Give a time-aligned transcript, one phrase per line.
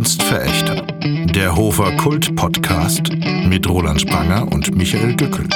[0.00, 0.86] Kunstverächter.
[1.34, 3.02] Der Hofer Kult Podcast
[3.44, 5.46] mit Roland Spranger und Michael Gückel.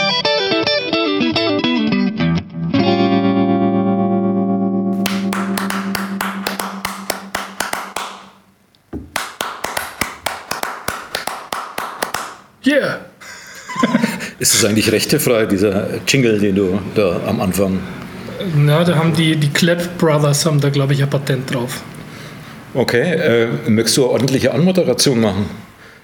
[12.67, 12.99] Yeah!
[14.38, 17.79] Ist es eigentlich rechtefrei, dieser Jingle, den du da am Anfang.
[18.55, 21.83] Na, da haben die, die Clap Brothers haben da, glaube ich, ein Patent drauf.
[22.74, 25.46] Okay, äh, möchtest du eine ordentliche Anmoderation machen?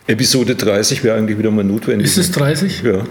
[0.06, 2.06] Episode 30 wäre eigentlich wieder mal notwendig.
[2.06, 2.82] Ist es 30?
[2.82, 3.04] Ja.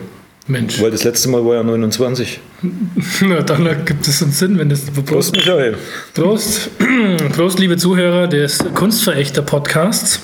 [0.47, 0.81] Mensch.
[0.81, 2.39] Weil das letzte Mal war ja 29.
[3.21, 4.81] Na, dann gibt es einen Sinn, wenn das.
[5.05, 5.77] Prost, Michael.
[6.13, 6.69] Prost.
[7.35, 10.21] Prost, liebe Zuhörer des Kunstverächter-Podcasts.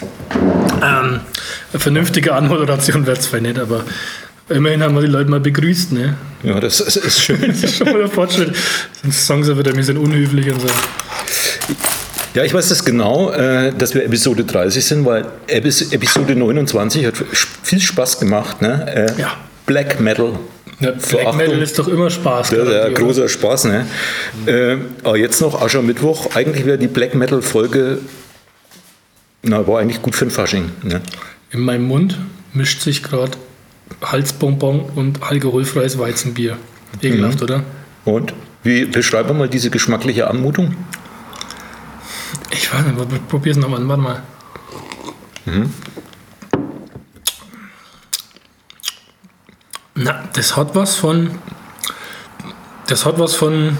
[0.82, 1.20] Ähm,
[1.72, 3.84] eine vernünftige Anmoderation wäre es zwar nicht, aber
[4.50, 6.16] immerhin haben wir die Leute mal begrüßt, ne?
[6.44, 7.42] Ja, das ist, ist schön.
[7.48, 8.56] Das ist schon mal der Fortschritt.
[9.04, 10.68] Sonst sagen sie wieder, wir sind unhöflich und so.
[12.36, 17.06] Ja, ich weiß das genau, äh, dass wir Episode 30 sind, weil Epis- Episode 29
[17.06, 17.16] hat
[17.64, 18.62] viel Spaß gemacht.
[18.62, 18.86] Ne?
[19.18, 19.38] Äh, Ja.
[19.66, 20.34] Black Metal.
[20.82, 21.38] Ja, Black Verachtung.
[21.38, 22.50] Metal ist doch immer Spaß.
[22.50, 23.86] Das ist ja großer Spaß, ne?
[24.46, 26.36] Äh, aber jetzt noch Aschermittwoch.
[26.36, 28.00] Eigentlich wäre die Black Metal Folge,
[29.42, 30.72] na, war eigentlich gut für den Fasching.
[30.84, 31.02] Ne?
[31.52, 32.18] In meinem Mund
[32.54, 33.32] mischt sich gerade
[34.04, 36.58] Halsbonbon und alkoholfreies Weizenbier.
[37.02, 37.64] Ekelhaft, oder?
[38.04, 40.76] Und wie beschreiben wir mal diese geschmackliche Anmutung?
[42.52, 42.98] Ich weiß nicht,
[43.52, 43.88] es nochmal.
[43.88, 44.24] Warte mal.
[49.96, 51.40] Na, das hat was von.
[52.88, 53.78] Das hat was von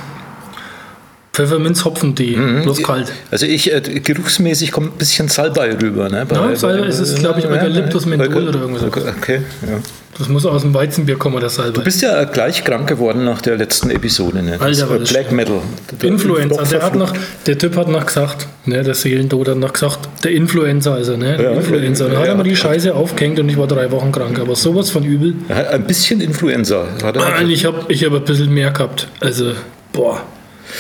[1.36, 3.12] Pfefferminz-Hopfentee, bloß kalt.
[3.30, 6.08] Also ich, äh, geruchsmäßig kommt ein bisschen Salbei rüber.
[6.08, 6.26] Ne?
[6.32, 8.84] Ja, Salbei ist es, glaub ich, Eukalyptus Menthol oder irgendwas.
[8.84, 9.80] Okay, okay, ja.
[10.18, 11.74] Das muss aus dem Weizenbier kommen, das Salbei.
[11.74, 14.42] Du bist ja gleich krank geworden nach der letzten Episode.
[14.44, 14.56] Ne?
[14.62, 15.60] Alter, war Das Black Metal.
[16.02, 17.14] Der Influencer, der, hat noch,
[17.46, 21.36] der Typ hat noch gesagt, ne, der Seelentod hat noch gesagt, der Influencer, also, ne,
[21.36, 22.08] der Ja, Influencer.
[22.08, 22.32] Da hat ja.
[22.32, 25.36] er mir die Scheiße aufgehängt und ich war drei Wochen krank, aber sowas von übel.
[25.50, 26.88] Hat Ein bisschen Influenza.
[27.04, 29.10] Hat er Nein, ich habe ich hab ein bisschen mehr gehabt.
[29.20, 29.52] Also,
[29.92, 30.22] boah,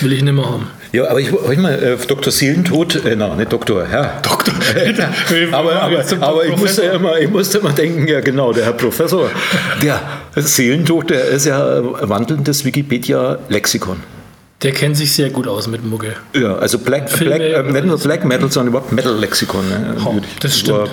[0.01, 0.67] will ich nicht mehr haben.
[0.91, 2.31] Ja, aber ich wollte mal, äh, Dr.
[2.31, 4.21] Seelentod, äh, nein, nicht Doktor, Herr.
[4.21, 4.53] Doktor.
[5.51, 9.29] Aber, aber, aber ich, musste immer, ich musste immer denken, ja genau, der Herr Professor,
[9.81, 10.01] der
[10.35, 13.97] Seelentod, der ist ja ein wandelndes Wikipedia-Lexikon.
[14.61, 16.15] Der kennt sich sehr gut aus mit Mucke.
[16.33, 19.67] Ja, also Black, Black äh, nicht nur Black Metal, sondern überhaupt Metal-Lexikon.
[19.67, 19.95] Ne?
[20.05, 20.77] Oh, das stimmt.
[20.77, 20.89] War,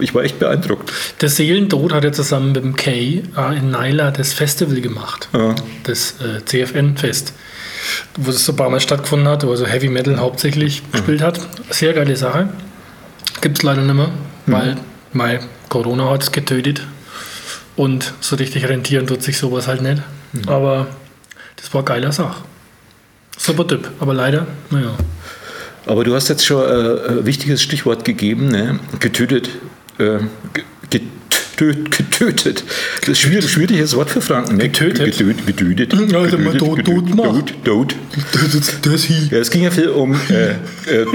[0.00, 0.90] ich war echt beeindruckt.
[1.20, 5.28] Der Seelentod hat ja zusammen mit dem Kay äh, in Naila das Festival gemacht.
[5.34, 5.54] Ja.
[5.84, 7.34] Das äh, CFN-Fest.
[8.16, 11.40] Wo es so ein paar Mal stattgefunden hat, wo also Heavy Metal hauptsächlich gespielt hat.
[11.70, 12.48] Sehr geile Sache.
[13.40, 14.10] Gibt es leider nicht mehr,
[14.46, 14.76] weil
[15.12, 16.86] mein Corona hat es getötet.
[17.76, 20.02] Und so richtig rentieren tut sich sowas halt nicht.
[20.46, 20.86] Aber
[21.56, 22.42] das war eine geile Sache.
[23.38, 24.90] Super Typ, aber leider, naja.
[25.86, 28.78] Aber du hast jetzt schon äh, ein wichtiges Stichwort gegeben, ne?
[29.00, 29.48] getötet.
[29.98, 30.18] Äh,
[30.90, 31.02] ge-
[31.56, 32.64] getö- getötet.
[33.00, 34.56] Das ist schwierig, schwieriges Wort für Franken.
[34.56, 34.64] Ne?
[34.68, 35.16] Getötet?
[35.16, 35.46] Getötet.
[35.46, 36.10] Getötet.
[36.12, 37.64] Ja, also mal getötet, tot- getötet, tot macht.
[37.64, 37.96] tot, tot.
[38.82, 39.28] Das, hier.
[39.30, 40.50] Ja, es ging ja viel um äh,
[40.92, 41.06] äh,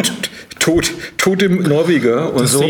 [0.59, 2.61] Tod, Tod im Norweger und Das so.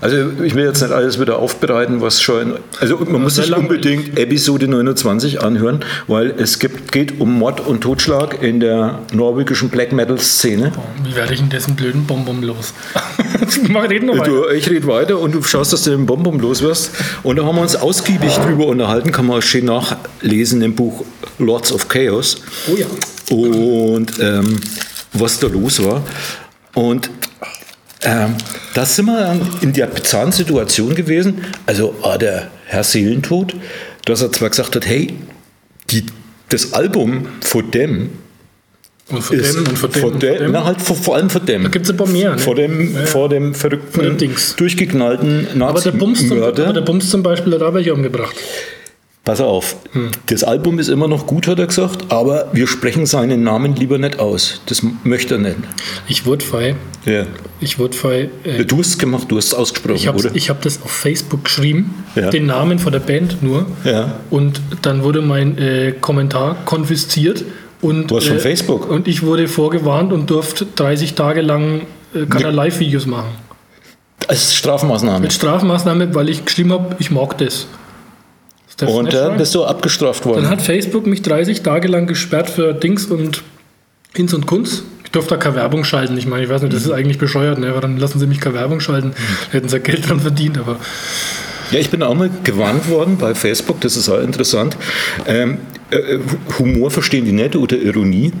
[0.00, 2.54] Also ich will jetzt nicht alles wieder aufbereiten, was schon.
[2.80, 7.82] Also man muss sich unbedingt Episode 29 anhören, weil es gibt, geht um Mord und
[7.82, 10.72] Totschlag in der norwegischen Black Metal Szene.
[11.04, 12.72] Wie werde ich denn dessen blöden Bonbon los?
[13.90, 14.30] Reden noch weiter.
[14.30, 16.90] Du, ich rede weiter und du schaust, dass du den Bonbon los wirst.
[17.22, 21.04] Und da haben wir uns ausgiebig drüber unterhalten, kann man schön nachlesen im Buch
[21.38, 22.42] Lords of Chaos.
[22.70, 22.86] Oh ja.
[23.34, 24.60] Und ähm,
[25.12, 26.02] was da los war.
[26.74, 27.10] Und
[28.02, 28.36] ähm,
[28.74, 31.44] da sind wir dann in der bizarren Situation gewesen.
[31.66, 33.54] Also ah, der Herr Seelentod,
[34.04, 35.14] dass er zwar gesagt hat, hey,
[35.90, 36.06] die,
[36.48, 38.10] das Album von dem
[39.10, 40.04] Und ist dem und von dem.
[40.04, 40.52] und dem, dem.
[40.52, 41.62] na, halt vor, vor allem von dem.
[41.64, 42.32] Da gibt es ein paar mehr.
[42.32, 42.38] Ne?
[42.38, 44.54] Vor dem, vor dem verrückten, Dings.
[44.56, 48.34] durchgeknallten aber, der Bums zum, aber der Bums zum Beispiel hat auch welche umgebracht.
[49.22, 50.08] Pass auf, Hm.
[50.26, 53.98] das Album ist immer noch gut, hat er gesagt, aber wir sprechen seinen Namen lieber
[53.98, 54.62] nicht aus.
[54.66, 55.56] Das möchte er nicht.
[56.08, 56.74] Ich wurde frei.
[57.04, 57.26] Ja.
[57.60, 58.30] Ich wurde frei.
[58.44, 60.30] Äh, Du hast es gemacht, du hast es ausgesprochen, ich habe oder?
[60.34, 62.30] ich hab das auf Facebook geschrieben, Ja.
[62.30, 63.66] den Namen von der Band nur.
[63.84, 64.16] Ja.
[64.30, 67.44] Und dann wurde mein äh, Kommentar konfisziert.
[67.82, 68.90] Und, Du hast von äh, Facebook?
[68.90, 71.82] Und ich wurde vorgewarnt und durfte 30 Tage lang
[72.14, 73.30] äh, keine Live-Videos machen.
[74.28, 75.20] Als Strafmaßnahme.
[75.20, 77.66] Mit Strafmaßnahme, weil ich geschrieben habe, ich mag das.
[78.80, 80.42] Der Und dann bist du abgestraft worden.
[80.42, 83.42] Dann hat Facebook mich 30 Tage lang gesperrt für Dings und
[84.14, 84.84] Hinz und Kunst.
[85.04, 86.16] Ich durfte da keine Werbung schalten.
[86.16, 87.68] Ich meine, ich weiß nicht, das ist eigentlich bescheuert, ne?
[87.68, 89.12] aber dann lassen sie mich keine Werbung schalten.
[89.46, 90.76] Da hätten sie ja Geld dran verdient, aber
[91.70, 94.76] Ja, ich bin auch mal gewarnt worden bei Facebook, das ist auch interessant.
[95.26, 95.58] Ähm,
[95.90, 96.18] äh,
[96.58, 98.32] Humor verstehen die nicht oder Ironie.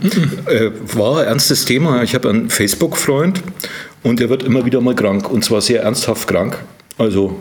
[0.46, 2.02] Äh, war ein ernstes Thema.
[2.02, 3.42] Ich habe einen Facebook-Freund
[4.02, 6.58] und der wird immer wieder mal krank und zwar sehr ernsthaft krank.
[6.98, 7.36] Also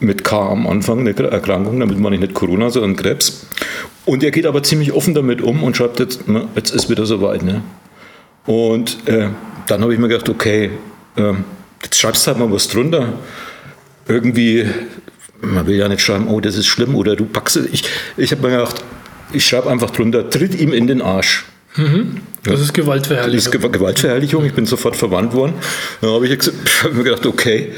[0.00, 3.46] mit K am Anfang, eine Erkrankung, damit meine ich nicht Corona, sondern Krebs.
[4.06, 7.04] Und er geht aber ziemlich offen damit um und schreibt jetzt, na, jetzt ist wieder
[7.06, 7.42] soweit.
[7.42, 7.62] Ne?
[8.46, 9.28] Und äh,
[9.66, 10.70] dann habe ich mir gedacht, okay,
[11.16, 11.44] ähm,
[11.82, 13.12] jetzt schreibst du halt mal was drunter.
[14.08, 14.66] Irgendwie,
[15.40, 17.66] man will ja nicht schreiben, oh, das ist schlimm oder du packst es.
[17.72, 17.84] Ich,
[18.16, 18.82] ich habe mir gedacht,
[19.32, 21.44] ich schreibe einfach drunter, tritt ihm in den Arsch.
[22.42, 23.36] Das ist Gewaltverherrlichung.
[23.36, 25.54] Das ist Ge- Gewaltverherrlichung, ich bin sofort verwandt worden.
[26.00, 26.32] Dann habe ich
[26.82, 27.72] hab mir gedacht, okay,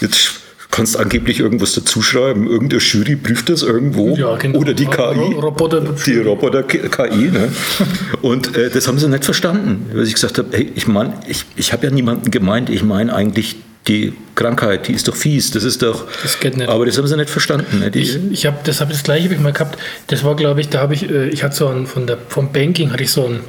[0.00, 0.40] jetzt
[0.70, 2.46] kannst du angeblich irgendwas dazuschreiben.
[2.48, 4.16] Irgendeine Jury prüft das irgendwo.
[4.16, 4.58] Ja, genau.
[4.60, 5.34] Oder die KI.
[5.38, 7.30] Roboter- Die Roboter-KI.
[7.30, 7.52] Ne?
[8.22, 9.90] Und äh, das haben sie nicht verstanden.
[9.92, 12.70] Weil ich gesagt habe, hey, ich meine, ich, ich habe ja niemanden gemeint.
[12.70, 13.56] Ich meine eigentlich
[13.88, 15.50] die Krankheit, die ist doch fies.
[15.50, 16.04] Das ist doch.
[16.22, 16.68] Das geht nicht.
[16.68, 17.78] Aber das haben sie nicht verstanden.
[17.80, 17.90] Ne?
[17.90, 19.78] Die, Ich, ich habe das, hab das gleiche habe ich mal gehabt.
[20.08, 22.52] Das war, glaube ich, da habe ich, äh, ich hatte so ein, von der, vom
[22.52, 23.40] Banking hatte ich so ein,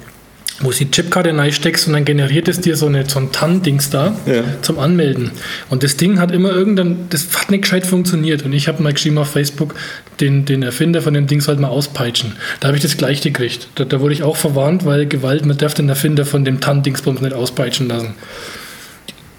[0.59, 3.89] wo du die Chipkarte reinsteckst und dann generiert es dir so, eine, so ein TAN-Dings
[3.91, 4.43] da Ja.
[4.63, 5.31] zum Anmelden.
[5.69, 8.43] Und das Ding hat immer irgendein, das hat nicht gescheit funktioniert.
[8.43, 9.75] Und ich habe mal geschrieben auf Facebook,
[10.19, 12.33] den, den Erfinder von dem Ding sollte mal auspeitschen.
[12.59, 13.67] Da habe ich das gleiche gekriegt.
[13.75, 17.21] Da, da wurde ich auch verwarnt, weil Gewalt, man darf den Erfinder von dem TAN-Dingsbums
[17.21, 18.15] nicht auspeitschen lassen.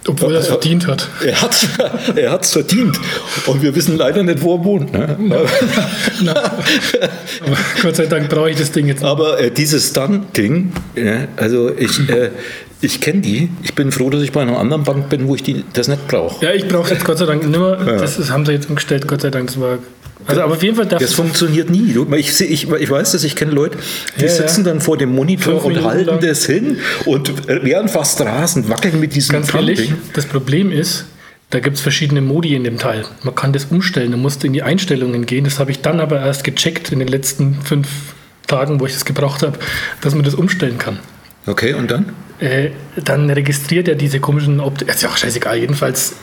[0.08, 1.06] Obwohl er es verdient hat.
[1.24, 1.68] er hat es
[2.16, 2.98] er hat's verdient.
[3.46, 4.92] Und wir wissen leider nicht, wo er wohnt.
[4.92, 5.16] Ne?
[6.22, 9.08] Na, aber Gott sei Dank brauche ich das Ding jetzt nicht.
[9.08, 12.30] Aber äh, dieses Stunt-Ding, ja, also ich, äh,
[12.80, 13.50] ich kenne die.
[13.62, 16.06] Ich bin froh, dass ich bei einer anderen Bank bin, wo ich die, das nicht
[16.08, 16.44] brauche.
[16.44, 17.76] Ja, ich brauche es jetzt Gott sei Dank nicht mehr.
[17.76, 19.48] Das ist, haben sie jetzt umgestellt, Gott sei Dank.
[19.48, 19.78] Das war,
[20.28, 21.92] also, aber auf jeden Fall darf Das funktioniert nie.
[21.92, 23.78] Du, ich, ich, ich weiß das, ich kenne Leute,
[24.16, 24.32] die Ja, ja.
[24.34, 26.20] sitzen dann vor dem Monitor und halten lang.
[26.20, 30.10] das hin und werden fast rasend, wackeln mit diesem ganz ehrlich, Stunt-Ding.
[30.14, 31.06] das Problem ist,
[31.50, 33.04] da gibt es verschiedene Modi in dem Teil.
[33.22, 35.44] Man kann das umstellen, du musst in die Einstellungen gehen.
[35.44, 37.88] Das habe ich dann aber erst gecheckt in den letzten fünf
[38.46, 39.58] Tagen, wo ich das gebraucht habe,
[40.02, 40.98] dass man das umstellen kann.
[41.46, 42.12] Okay, und dann?
[42.40, 42.70] Äh,
[43.02, 44.88] dann registriert er diese komischen Optik.
[44.88, 46.14] Ist ja auch scheißegal, jedenfalls, äh,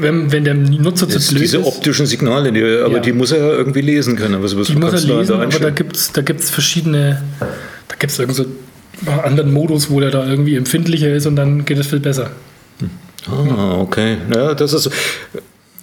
[0.00, 1.66] wenn, wenn der Nutzer zu blöd diese ist.
[1.66, 3.00] optischen Signale, die, aber Ja.
[3.00, 4.42] die muss er ja irgendwie lesen können.
[4.42, 7.22] Was, was Die muss er du da lesen, aber da gibt es da gibt's verschiedene,
[7.88, 8.44] da gibt es irgend so
[9.06, 12.30] einen anderen Modus, wo der da irgendwie empfindlicher ist und dann geht es viel besser.
[13.26, 14.16] Ah, okay.
[14.34, 14.90] Ja, das ist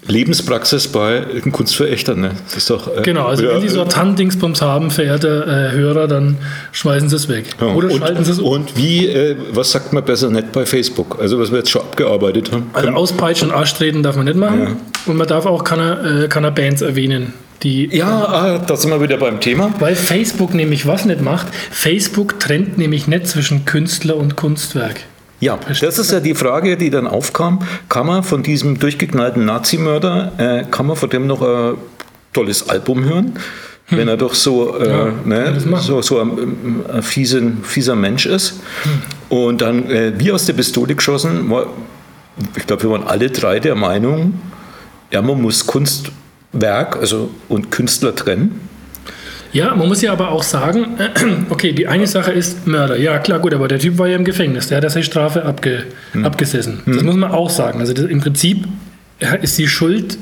[0.09, 2.19] Lebenspraxis bei Kunstverächtern.
[2.19, 2.31] Ne?
[2.45, 6.07] Das ist doch, äh, Genau, also ja, wenn Sie so TAN-Dingsbums haben, verehrte äh, Hörer,
[6.07, 6.37] dann
[6.71, 7.45] schmeißen Sie es weg.
[7.61, 7.67] ja.
[7.67, 8.51] Oder und, schalten Sie es um.
[8.51, 11.17] Und wie, äh, was sagt man besser nicht bei Facebook?
[11.19, 12.69] Also was wir jetzt schon abgearbeitet haben.
[12.73, 14.77] Also auspeitschen und Arsch treten darf man nicht machen.
[15.05, 17.33] Und man darf auch keine, äh, keine Bands erwähnen,
[17.63, 19.73] die Ja, ah, da sind wir wieder beim Thema.
[19.79, 21.47] Weil Facebook nämlich was nicht macht.
[21.71, 25.01] Facebook trennt nämlich nicht zwischen Künstler und Kunstwerk.
[25.39, 27.59] Ja, das ist ja die Frage, die dann aufkam.
[27.87, 31.75] Kann man von diesem durchgeknallten Nazimörder, äh, kann man von dem noch ein
[32.33, 33.33] tolles Album hören?
[33.91, 35.31] Wenn er doch so, äh, Hm.
[35.31, 38.59] Ja, ne, so, so ein, ein fiesen, fieser Mensch ist.
[38.83, 39.37] Hm.
[39.37, 41.67] Und dann äh, wie aus der Pistole geschossen, war,
[42.55, 44.39] ich glaube, wir waren alle drei der Meinung,
[45.11, 48.68] ja, man muss Kunstwerk also, und Künstler trennen.
[49.51, 50.97] Ja, man muss ja aber auch sagen,
[51.49, 52.97] okay, die eine Sache ist Mörder.
[52.97, 54.67] Ja, klar, gut, aber der Typ war ja im Gefängnis.
[54.67, 55.83] Der hat ja seine Strafe abge,
[56.23, 56.81] abgesessen.
[56.85, 57.79] Das muss man auch sagen.
[57.79, 58.67] Also das, im Prinzip
[59.41, 60.17] ist die Schuld,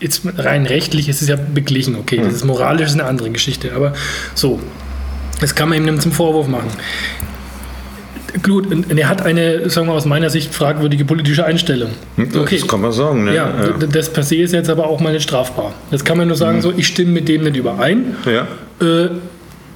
[0.00, 1.96] jetzt rein rechtlich ist es ja beglichen.
[1.96, 3.72] Okay, das ist moralisch ist eine andere Geschichte.
[3.74, 3.92] Aber
[4.34, 4.58] so,
[5.40, 6.70] das kann man ihm zum Vorwurf machen.
[8.42, 11.90] Gut, und er hat eine, sagen wir aus meiner Sicht, fragwürdige politische Einstellung.
[12.34, 12.58] Okay.
[12.58, 13.24] Das kann man sagen.
[13.24, 13.34] Ne?
[13.34, 15.74] Ja, d- das per se ist jetzt aber auch mal nicht strafbar.
[15.90, 18.46] Das kann man nur sagen, so, ich stimme mit dem nicht überein ja.
[18.80, 19.10] äh,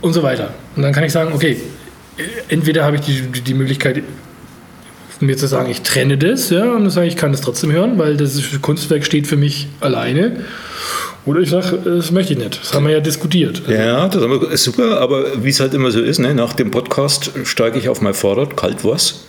[0.00, 0.54] und so weiter.
[0.74, 1.58] Und dann kann ich sagen, okay,
[2.16, 4.02] äh, entweder habe ich die, die, Möglichkeit,
[5.20, 7.72] mir zu sagen, ich trenne das, ja, und dann sage ich, ich kann das trotzdem
[7.72, 10.44] hören, weil das Kunstwerk steht für mich alleine.
[11.24, 12.60] Oder ich sage, das möchte ich nicht.
[12.60, 13.62] Das haben wir ja diskutiert.
[13.68, 17.32] Ja, das ist super, aber wie es halt immer so ist, ne, nach dem Podcast
[17.44, 19.24] steige ich auf mein Fahrrad, kalt was.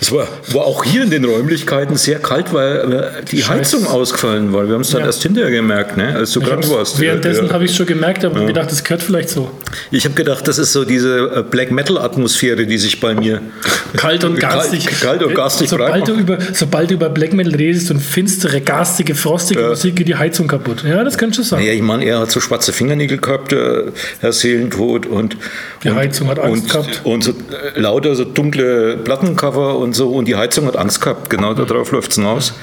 [0.00, 3.58] Es war, war auch hier in den Räumlichkeiten sehr kalt, weil äh, die Scheiß.
[3.58, 4.66] Heizung ausgefallen war.
[4.66, 5.06] Wir haben es dann Ja.
[5.06, 6.98] erst hinterher gemerkt, ne, als du krank warst.
[7.00, 7.52] währenddessen ja.
[7.52, 9.50] habe ich es schon gemerkt, aber gedacht, das gehört vielleicht so.
[9.90, 13.40] Ich habe gedacht, das ist so diese äh, Black Metal Atmosphäre, die sich bei mir
[13.96, 14.86] Kalt und garstig.
[14.86, 18.60] Kalt, kalt und garstig sobald du, über, sobald du über Black Metal redest und finstere,
[18.60, 20.82] garstige, frostige Musik, geht die Heizung kaputt.
[20.84, 21.64] Ja, das kannst du sagen.
[21.64, 23.84] Ja, ich meine, er hat so schwarze Fingernägel gehabt, der
[24.20, 25.06] Herr Seelentod.
[25.06, 25.36] Und,
[25.84, 27.00] Die und, Heizung hat Angst und, gehabt.
[27.04, 28.96] Und so äh, lauter so dunkle
[29.36, 30.10] Plattencover und so.
[30.10, 31.30] Und die Heizung hat Angst gehabt.
[31.30, 32.54] Genau darauf läuft es hinaus.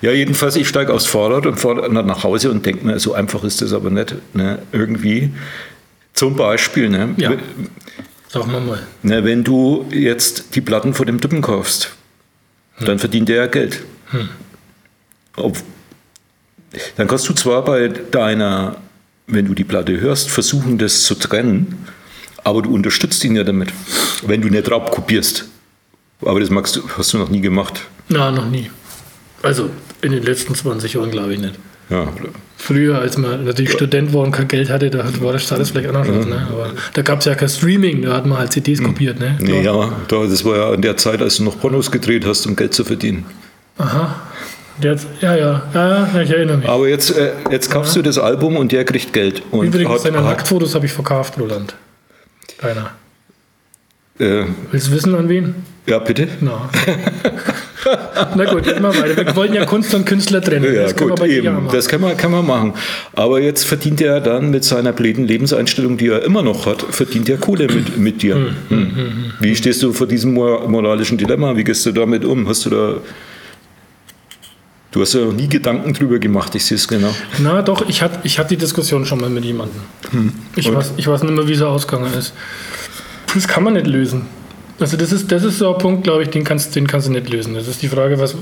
[0.00, 3.44] Ja, jedenfalls, ich steige aufs Fahrrad und fahre nach Hause und denke mir, so einfach
[3.44, 4.14] ist das aber nicht.
[4.34, 4.58] Ne?
[4.72, 5.30] Irgendwie.
[6.12, 7.14] Zum Beispiel, ne?
[7.16, 7.32] Ja.
[8.28, 8.86] Sagen wir mal.
[9.02, 11.94] Ne, wenn du jetzt die Platten von dem Typen kaufst,
[12.80, 13.82] dann verdient er ja Geld.
[15.36, 15.56] Ob,
[16.96, 18.76] dann kannst du zwar bei deiner,
[19.26, 21.86] wenn du die Platte hörst, versuchen, das zu trennen,
[22.44, 23.72] aber du unterstützt ihn ja damit,
[24.26, 25.48] wenn du nicht raubkopierst.
[26.24, 27.82] Aber das magst du, hast du noch nie gemacht.
[28.08, 28.70] Na, noch nie.
[29.42, 29.70] Also
[30.02, 31.54] in den letzten 20 Jahren glaube ich nicht.
[31.90, 32.08] Ja.
[32.56, 35.88] Früher, als man natürlich Student war und kein Geld hatte, da war das alles vielleicht
[35.88, 36.26] anders aus.
[36.26, 36.46] Ne?
[36.50, 39.20] Aber da gab es ja kein Streaming, da hat man halt CDs kopiert.
[39.20, 39.36] Ne?
[39.40, 42.46] Nee, ja, da, das war ja in der Zeit, als du noch Pornos gedreht hast,
[42.46, 43.24] um Geld zu verdienen.
[43.78, 44.20] Aha.
[44.80, 46.68] Jetzt, ja, ja, ja, ja, ich erinnere mich.
[46.68, 49.42] Aber jetzt, äh, jetzt kaufst du das Album und der kriegt Geld.
[49.50, 51.74] Und Übrigens, hat, seine hat, Nacktfotos habe ich verkauft, Roland.
[52.58, 52.90] Keiner.
[54.18, 55.54] äh, Willst du wissen, an wen?
[55.86, 56.28] Ja, bitte?
[56.40, 56.68] Na.
[58.34, 59.24] Na gut, mal weiter.
[59.24, 60.74] Wir wollen ja Kunst und Künstler trennen.
[60.74, 61.54] Ja, das können gut, wir bei dir eben.
[61.54, 61.68] machen.
[61.72, 62.74] Das kann man, kann man machen.
[63.14, 67.28] Aber jetzt verdient er dann mit seiner bläden Lebenseinstellung, die er immer noch hat, verdient
[67.28, 68.52] er Kohle mit, mit dir.
[68.68, 69.32] Hm.
[69.40, 71.56] Wie stehst du vor diesem mor- moralischen Dilemma?
[71.56, 72.48] Wie gehst du damit um?
[72.48, 72.94] Hast du da.
[74.90, 77.14] Du hast ja noch nie Gedanken drüber gemacht, ich sehe es genau.
[77.38, 79.82] Na doch, ich hatte ich die Diskussion schon mal mit jemandem.
[80.56, 80.76] Ich, Und?
[80.76, 82.32] weiß, ich weiß nicht mehr, wie sie ausgegangen ist.
[83.34, 84.22] Das kann man nicht lösen.
[84.78, 87.12] Also das ist, das ist so ein Punkt, glaube ich, den kannst, den kannst du
[87.12, 87.54] nicht lösen.
[87.54, 88.36] Das ist die Frage, was,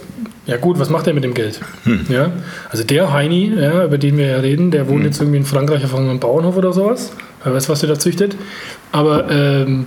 [0.46, 1.60] ja gut, was macht er mit dem Geld?
[2.08, 2.32] Ja?
[2.70, 5.84] Also der Heini, ja, über den wir ja reden, der wohnt jetzt irgendwie in Frankreich
[5.84, 7.12] auf einem Bauernhof oder sowas.
[7.44, 8.36] Wer weiß, was der da züchtet.
[8.90, 9.86] Aber, ähm,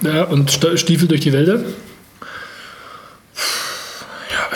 [0.00, 1.56] ja, und Stiefel durch die Wälder.
[4.30, 4.48] Ja,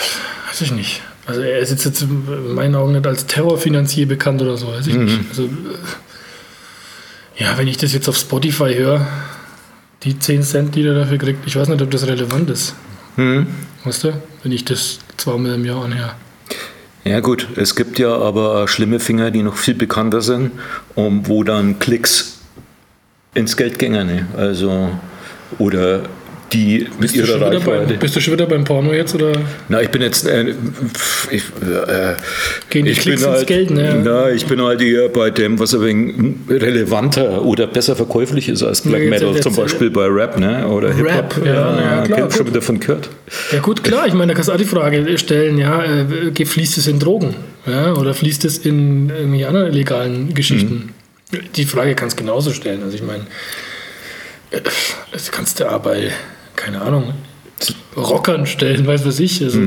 [0.49, 1.01] weiß ich nicht.
[1.27, 4.95] Also er ist jetzt, in meinen Augen nicht als Terrorfinanzier bekannt oder so, weiß ich
[4.95, 5.19] nicht.
[5.29, 5.49] Also, äh,
[7.37, 9.05] ja, wenn ich das jetzt auf Spotify höre,
[10.03, 12.75] die 10 Cent, die er dafür kriegt, ich weiß nicht, ob das relevant ist.
[13.83, 14.13] Weißt du?
[14.43, 16.13] Wenn ich das zweimal im Jahr anhöre.
[17.03, 20.51] Ja gut, es gibt ja aber schlimme Finger, die noch viel bekannter sind,
[20.95, 22.39] um, wo dann Klicks
[23.33, 24.07] ins Geld gingen.
[24.07, 24.27] Ne?
[24.37, 24.91] Also,
[25.57, 26.03] oder
[26.53, 27.85] die mit Bist du, ihrer schon wieder Reichweite.
[27.87, 29.31] beim, bist du schon wieder beim Porno jetzt oder
[29.69, 30.27] Na, ich bin jetzt.
[30.27, 30.53] Äh,
[31.29, 32.15] ich, äh,
[32.69, 33.69] gehen die ich Klicks bin ins halt, Geld?
[33.71, 34.01] Ne?
[34.03, 36.15] Na, ich bin halt eher bei dem, was ein wenig
[36.49, 40.37] relevanter oder besser verkäuflich ist als Black Ja, jetzt- Metal, jetzt- zum Beispiel bei Rap
[40.39, 40.67] ne?
[40.67, 41.41] oder Hip-Hop.
[41.45, 42.53] ja, ja, klar, ich hab schon gut.
[42.53, 43.09] wieder von gehört.
[43.51, 46.05] Ja gut, klar, ich meine, da kannst du auch die Frage stellen, ja, äh,
[46.45, 47.35] fließt es in Drogen?
[47.65, 50.93] Ja, oder fließt es in irgendwie anderen illegalen Geschichten?
[51.55, 52.81] Die Frage kannst du genauso stellen.
[52.83, 53.23] Also ich meine,
[54.51, 54.59] äh,
[55.11, 56.11] das kannst du bei,
[56.63, 57.13] keine Ahnung,
[57.95, 59.43] Rockern stellen, weiß was ich.
[59.43, 59.63] Also, äh,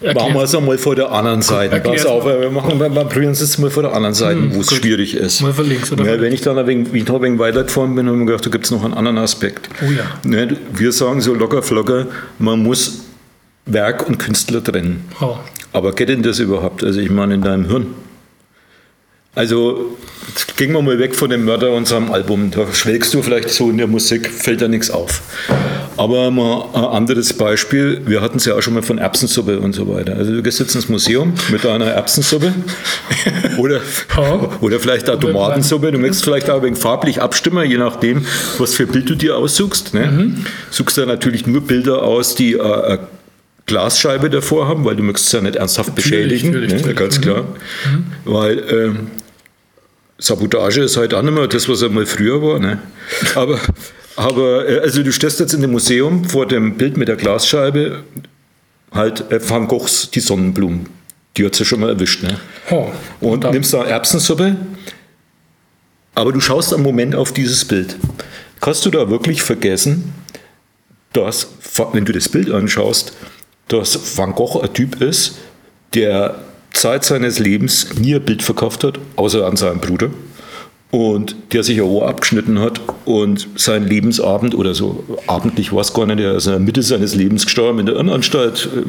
[0.00, 1.80] erklär- Machen wir es einmal vor der anderen Seite.
[1.80, 2.40] Pass auf, mal.
[2.40, 5.14] wir, machen, wir wir probieren es jetzt mal vor der anderen Seite, wo es schwierig
[5.14, 5.40] ist.
[5.40, 8.06] Mal von links oder ja, wenn ich dann ein wenig, ich ein wenig weitergefahren bin,
[8.06, 9.68] habe ich mir gedacht, da gibt es noch einen anderen Aspekt.
[9.82, 10.04] Oh ja.
[10.28, 12.06] Ne, wir sagen so locker flocker,
[12.38, 13.04] man muss
[13.66, 15.04] Werk und Künstler trennen.
[15.20, 15.36] Oh.
[15.72, 16.84] Aber geht denn das überhaupt?
[16.84, 17.86] Also ich meine in deinem Hirn.
[19.34, 19.96] Also
[20.28, 22.50] jetzt gehen wir mal weg von dem Mörder unserem Album.
[22.50, 25.22] Da schwelgst du vielleicht so in der Musik, fällt da nichts auf.
[25.96, 28.00] Aber mal ein anderes Beispiel.
[28.06, 30.16] Wir hatten es ja auch schon mal von Erbsensuppe und so weiter.
[30.16, 32.52] Also du gehst jetzt ins Museum mit deiner Erbsensuppe
[33.58, 33.80] oder,
[34.60, 35.92] oder vielleicht auch Tomatensuppe.
[35.92, 38.24] Du möchtest vielleicht auch ein wenig farblich abstimmen, je nachdem,
[38.58, 39.94] was für Bild du dir aussuchst.
[39.94, 40.34] Ne?
[40.70, 42.98] Suchst da natürlich nur Bilder aus, die äh, eine
[43.66, 46.48] Glasscheibe davor haben, weil du möchtest es ja nicht ernsthaft Natürlich, beschädigen.
[46.52, 46.76] natürlich, ne?
[46.76, 46.98] natürlich.
[46.98, 47.44] Ganz klar.
[48.24, 49.06] Weil ähm,
[50.18, 52.58] Sabotage ist halt auch nicht mehr das, was einmal früher war.
[52.58, 52.78] Ne?
[53.34, 53.58] Aber,
[54.16, 58.04] aber äh, also du stehst jetzt in dem Museum vor dem Bild mit der Glasscheibe,
[58.92, 60.86] halt äh, Van Goghs Die Sonnenblumen.
[61.36, 62.22] Die hat sie schon mal erwischt.
[62.22, 62.38] Ne?
[62.70, 62.92] Oh.
[63.20, 64.56] Und nimmst da Erbsensuppe,
[66.14, 67.96] aber du schaust am Moment auf dieses Bild.
[68.60, 70.14] Kannst du da wirklich vergessen,
[71.12, 71.48] dass,
[71.92, 73.14] wenn du das Bild anschaust,
[73.68, 75.38] dass Van Gogh ein Typ ist,
[75.94, 76.36] der
[76.84, 80.10] Zeit seines Lebens nie ein Bild verkauft hat, außer an seinen Bruder.
[80.90, 85.94] Und der sich ein Ohr abgeschnitten hat und sein Lebensabend oder so, abendlich war es
[85.94, 88.82] gar nicht, er ist in der Mitte seines Lebens gestorben, in der Irrenanstalt äh,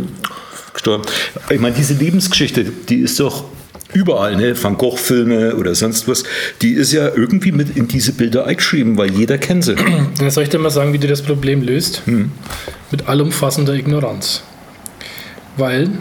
[0.73, 1.05] gestorben.
[1.49, 3.45] Ich meine, diese Lebensgeschichte, die ist doch
[3.93, 4.61] überall, ne?
[4.61, 6.25] Van Gogh-Filme oder sonst was,
[6.61, 9.75] die ist ja irgendwie mit in diese Bilder eingeschrieben, weil jeder kennt sie.
[10.17, 12.01] Dann soll ich dir mal sagen, wie du das Problem löst?
[12.91, 14.43] Mit allumfassender Ignoranz.
[15.55, 15.91] Weil,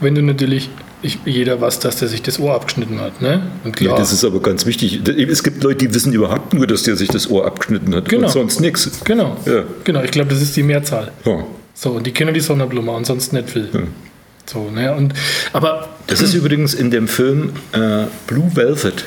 [0.00, 0.68] wenn du natürlich,
[1.02, 3.42] ich, jeder weiß, dass der sich das Ohr abgeschnitten hat, ne?
[3.64, 5.00] Und klar, Ja, das ist aber ganz wichtig.
[5.06, 8.26] Es gibt Leute, die wissen überhaupt nur, dass der sich das Ohr abgeschnitten hat Genau.
[8.26, 8.90] und sonst nichts.
[9.04, 9.64] genau, Ja.
[9.84, 11.12] genau, ich glaube, das ist die Mehrzahl.
[11.24, 11.44] Ja.
[11.74, 13.68] So, und die kennen die Sonnenblume und sonst nicht viel.
[14.46, 14.94] So, ne?
[14.96, 15.14] Und,
[15.52, 19.04] aber Das ist übrigens in dem Film äh, Blue Velvet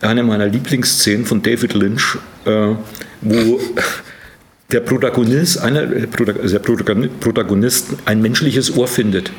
[0.00, 2.74] eine meiner Lieblingsszenen von David Lynch, äh,
[3.22, 3.60] wo
[4.70, 9.30] der Protagonist, einer der Prota- der Protagoni- Protagonist ein menschliches Ohr findet.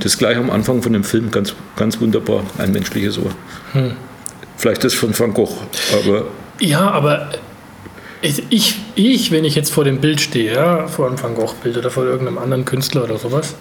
[0.00, 3.30] Das gleich am Anfang von dem Film, ganz, ganz wunderbar, ein menschliches Ohr.
[4.56, 5.54] Vielleicht ist von Van Gogh,
[5.92, 6.26] aber
[6.60, 7.30] Ja, aber
[8.22, 11.90] ich, ich, wenn ich jetzt vor dem Bild stehe, ja, vor einem Van Gogh-Bild oder
[11.90, 13.54] vor irgendeinem anderen Künstler oder sowas,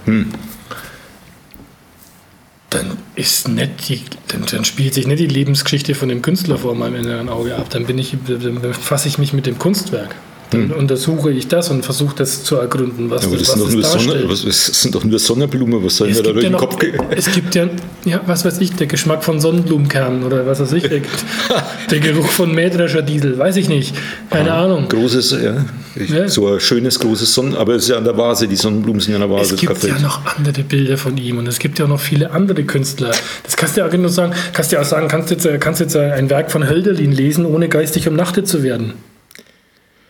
[3.15, 6.95] ist nicht die, dann, dann spielt sich nicht die Lebensgeschichte von dem Künstler vor meinem
[6.95, 7.69] inneren Auge ab.
[7.69, 10.15] Dann bin ich, dann befasse ich mich mit dem Kunstwerk.
[10.53, 13.29] Dann untersuche ich das und versuche das zu ergründen, was, Hm.
[13.29, 15.97] Aber das, was sind, doch es nur Sonne, was, das sind doch nur Sonnenblumen, was
[15.97, 16.99] soll Es mir da durch ja den noch, Kopf gehen?
[17.15, 17.67] es gibt ja,
[18.05, 21.01] ja, was weiß ich, der Geschmack von Sonnenblumenkernen oder was weiß ich, der,
[21.91, 23.95] der Geruch von Mähdrescher Diesel, weiß ich nicht,
[24.29, 24.87] keine Ahnung.
[24.89, 26.27] Großes, ja, ich, Ja.
[26.27, 29.13] so ein schönes großes Sonnen, aber es ist ja an der Vase, die Sonnenblumen sind
[29.15, 29.55] ja an der Vase.
[29.55, 29.89] Es gibt Kaffee.
[29.89, 33.11] ja noch andere Bilder von ihm und es gibt ja auch noch viele andere Künstler.
[33.43, 35.57] Das kannst du ja auch genau sagen, kannst du ja auch sagen, kannst jetzt, äh,
[35.57, 38.93] kannst jetzt ein Werk von Hölderlin lesen, ohne geistig umnachtet zu werden.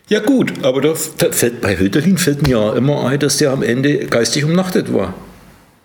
[0.09, 3.51] Ja gut, aber da, da fällt, bei Hölderlin fällt mir ja immer ein, dass der
[3.51, 5.13] am Ende geistig umnachtet war.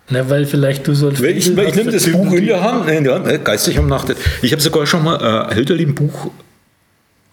[0.09, 2.89] Na, weil vielleicht du so ein Weil Ich, ich nehme das Buch in der Hand,
[2.89, 4.17] in der Hand äh, geistig umnachtet.
[4.41, 6.31] Ich habe sogar schon mal ein Hölderlin-Buch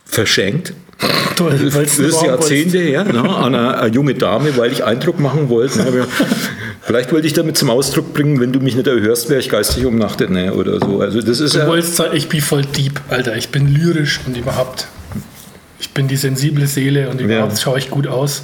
[0.05, 0.69] verschenkt.
[1.01, 4.85] die- Toll, Das weil's ist Jahrzehnte her, ne, an eine, eine junge Dame, weil ich
[4.85, 5.79] Eindruck machen wollte.
[5.81, 6.07] Ne,
[6.83, 9.85] vielleicht wollte ich damit zum Ausdruck bringen, wenn du mich nicht erhörst, wäre ich geistig
[9.85, 11.01] umnachtet ne, oder so.
[11.01, 13.37] Also das ist Du ja, wolltest sagen, ich bin voll deep, Alter.
[13.37, 14.87] Ich bin lyrisch und überhaupt.
[15.79, 17.59] Ich bin die sensible Seele und überhaupt Ja.
[17.59, 18.43] schaue ich gut aus.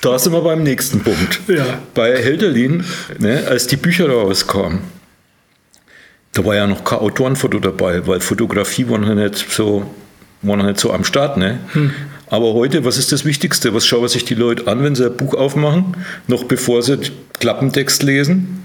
[0.00, 1.40] da sind wir beim nächsten Punkt.
[1.48, 1.80] Ja.
[1.94, 2.84] Bei Hölderlin,
[3.18, 4.80] ne, als die Bücher rauskamen,
[6.32, 9.90] da war ja noch kein Autorenfoto dabei, weil Fotografie war noch nicht so,
[10.42, 11.36] war noch nicht so am Start.
[11.38, 11.58] Ne?
[12.28, 13.72] Aber heute, was ist das Wichtigste?
[13.74, 16.98] Was schauen sich die Leute an, wenn sie ein Buch aufmachen, noch bevor sie
[17.40, 18.64] Klappentext lesen?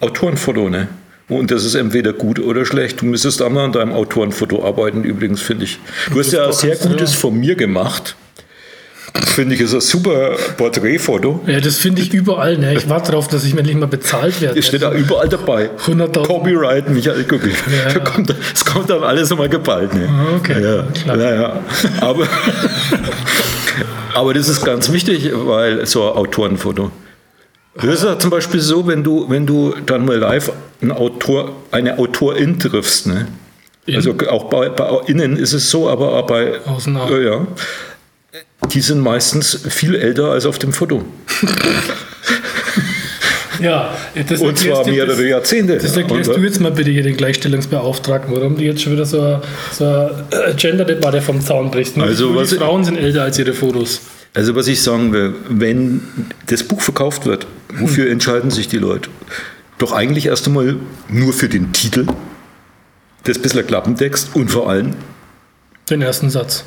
[0.00, 0.88] Autorenfoto, ne?
[1.28, 3.02] Und das ist entweder gut oder schlecht.
[3.02, 5.78] Du müsstest auch mal an deinem Autorenfoto arbeiten, übrigens, finde ich.
[6.10, 8.16] Du hast ja ein sehr gutes von mir gemacht.
[9.26, 11.40] Finde ich, ist ein super Porträtfoto.
[11.46, 12.56] Ja, das finde ich überall.
[12.56, 12.74] Ne?
[12.74, 14.56] Ich warte darauf, dass ich endlich mal bezahlt werde.
[14.56, 15.70] Das steht da überall dabei.
[15.86, 16.26] 100.000.
[16.26, 17.50] Copyright Michael Guckel.
[17.50, 17.92] Ja.
[17.92, 19.92] Da kommt, es kommt dann alles immer geballt.
[19.94, 20.08] Ne?
[20.08, 20.62] Ah, okay.
[20.62, 21.16] Ja, Klar.
[21.18, 21.60] ja, ja.
[22.00, 22.26] Aber,
[24.14, 26.90] aber das ist ganz wichtig, weil so ein Autorenfoto.
[27.74, 31.52] Das ist ja zum Beispiel so, wenn du, wenn du dann mal live einen Autor,
[31.70, 33.06] eine Autorin triffst.
[33.06, 33.28] Ne?
[33.92, 37.10] Also auch bei, bei innen ist es so, aber auch bei Außen auch.
[37.10, 37.46] Ja, ja.
[38.72, 41.04] Die sind meistens viel älter als auf dem Foto.
[43.60, 43.92] Ja,
[44.28, 45.78] das Und zwar du- mehrere das, Jahrzehnte.
[45.78, 49.20] das erklärst du jetzt mal bitte hier den Gleichstellungsbeauftragten, warum du jetzt schon wieder so
[49.20, 49.42] eine,
[49.72, 51.96] so eine Gender-Debatte vom Zaun brichst.
[51.96, 54.00] Nur, Also, die Frauen sind älter als ihre Fotos.
[54.34, 56.00] Also was ich sagen will, wenn
[56.46, 58.12] das Buch verkauft wird, wofür Hm.
[58.12, 59.10] entscheiden sich die Leute?
[59.78, 60.76] Doch eigentlich erst einmal
[61.08, 62.06] nur für den Titel,
[63.24, 64.92] das bisschen Klappentext und vor allem,
[65.90, 66.64] Den ersten Satz.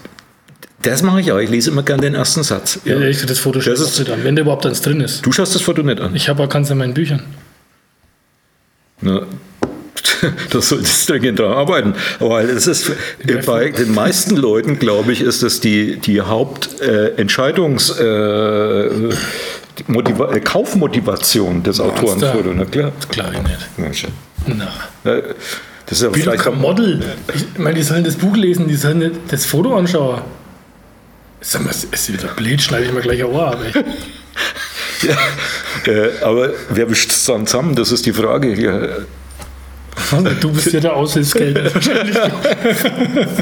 [0.82, 2.80] das mache ich auch, ich lese immer gerne den ersten Satz.
[2.86, 2.98] Ja.
[2.98, 3.08] Ja.
[3.08, 5.26] Ich das Foto Das ist- ich nicht an, wenn der überhaupt eins drin ist.
[5.26, 6.16] Du schaust das Foto nicht an.
[6.16, 7.24] Ich habe auch keins in meinen Büchern.
[9.02, 9.22] Na,
[10.50, 11.94] das solltest du dringend daran arbeiten.
[12.20, 12.92] Weil es ist
[13.46, 19.10] bei den meisten Leuten, glaube ich, ist das die, die Hauptentscheidungs- äh,
[19.88, 22.54] Motiva- äh, Kaufmotivation des Autorenfotos.
[22.56, 22.92] Na klar.
[23.00, 23.42] Das glaube ich
[23.88, 24.04] nicht.
[24.04, 24.10] Ja.
[25.04, 25.12] Na.
[25.12, 25.22] Äh,
[25.88, 27.04] Das ist ja Wie vielleicht kein Model.
[27.34, 30.22] Ich meine, die sollen das Buch lesen, die sollen nicht das Foto anschauen.
[31.42, 33.60] Sag mal, ist wieder blöd, schneide ich mir gleich ein Ohr ab.
[33.74, 33.84] ey.
[35.88, 37.74] Äh, aber wer wischt es dann zusammen?
[37.76, 39.08] Das ist die Frage hier.
[40.42, 42.18] Du bist ja der Aushilfsgelder wahrscheinlich.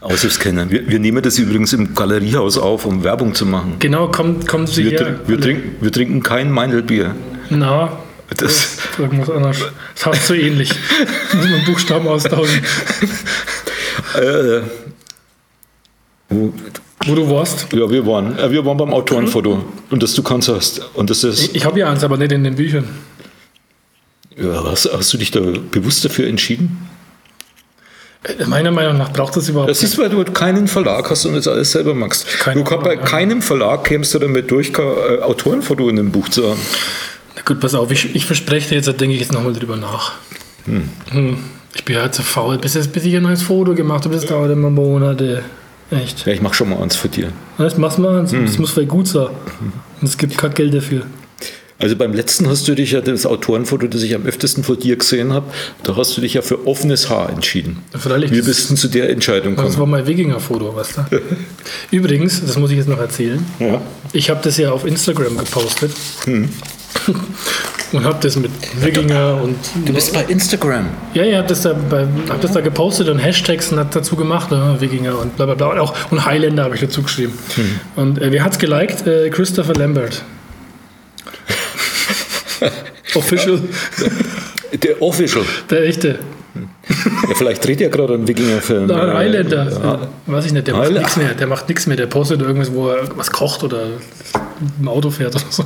[0.00, 0.70] Aushilfskenner.
[0.70, 3.76] Wir, wir nehmen das übrigens im Galeriehaus auf, um Werbung zu machen.
[3.78, 5.20] Genau, kommt, kommt sie Wir, her.
[5.26, 7.14] wir, trinken, wir trinken kein Meindelbier.
[7.50, 7.98] Na,
[8.36, 9.58] Das, irgendwas anderes.
[9.94, 10.70] Das heißt so ähnlich.
[11.34, 12.62] Muss man Buchstaben austauschen.
[14.14, 14.60] äh,
[16.28, 16.52] wo,
[17.06, 17.66] Wo du warst.
[17.72, 20.80] ja, wir waren, äh, wir waren beim Autorenfoto und das du kannst hast.
[20.94, 22.84] Und das ist, Ich habe ja eins, aber nicht in den Büchern.
[24.40, 26.88] Ja, hast, hast du dich da bewusst dafür entschieden?
[28.24, 31.34] Äh, Meiner Meinung nach braucht das überhaupt Das ist, weil du keinen Verlag hast und
[31.34, 32.26] das alles selber machst.
[32.40, 32.96] Keine du, bei Ahnung, ja.
[33.04, 36.60] keinem Verlag kämst du damit durch, äh, Autorenfoto in dem Buch zu haben.
[37.36, 39.76] Na gut, pass auf, ich, ich verspreche dir jetzt, da denke ich jetzt nochmal drüber
[39.76, 40.12] nach.
[40.64, 41.38] Hm.
[41.74, 44.14] Ich bin halt zu faul, bis, jetzt, bis ich ein neues Foto gemacht habe.
[44.14, 45.42] Das dauert immer Monate.
[45.90, 46.26] Echt.
[46.26, 47.32] Ja, ich mach schon mal eins für dir.
[47.56, 48.20] Das machst du mal.
[48.20, 49.28] Das, das muss vielleicht gut sein.
[50.00, 51.02] Und es gibt kein Geld dafür.
[51.80, 54.96] Also beim letzten hast du dich ja das Autorenfoto, das ich am öftesten von dir
[54.96, 55.46] gesehen habe,
[55.84, 57.78] da hast du dich ja für offenes Haar entschieden.
[57.96, 59.78] Freilich, Wie das- bist du zu der Entscheidung Das gekommen?
[59.80, 61.20] war mein Wikinger-Foto, weißt du?
[61.96, 63.44] Übrigens, das muss ich jetzt noch erzählen.
[63.60, 63.80] Ja.
[64.12, 65.92] Ich habe das ja auf Instagram gepostet.
[67.92, 68.50] Und habe das mit
[68.82, 69.56] Wikinger und.
[69.86, 70.86] Du bist bei Instagram.
[71.14, 74.14] Ja, ja, habe das, da bei- hab das da gepostet und Hashtags und hat dazu
[74.14, 75.68] gemacht, ne, Wikinger und bla bla bla.
[75.68, 77.32] Und, auch, und Highlander habe ich dazu geschrieben.
[77.96, 79.06] Und äh, wer hat's geliked?
[79.06, 80.22] Äh, Christopher Lambert.
[83.14, 83.60] Official,
[84.82, 85.44] Der Official.
[85.70, 86.18] der echte.
[86.58, 88.88] Ja, vielleicht dreht ja gerade ein Wikinger-Film.
[88.88, 89.70] Der Äh, Highlander.
[89.70, 90.08] Ja.
[90.34, 91.34] Weiß ich nicht, der macht nichts mehr.
[91.34, 91.96] Der macht nichts mehr.
[91.96, 93.86] Der postet irgendwas, wo er was kocht oder
[94.80, 95.64] im Auto fährt oder so.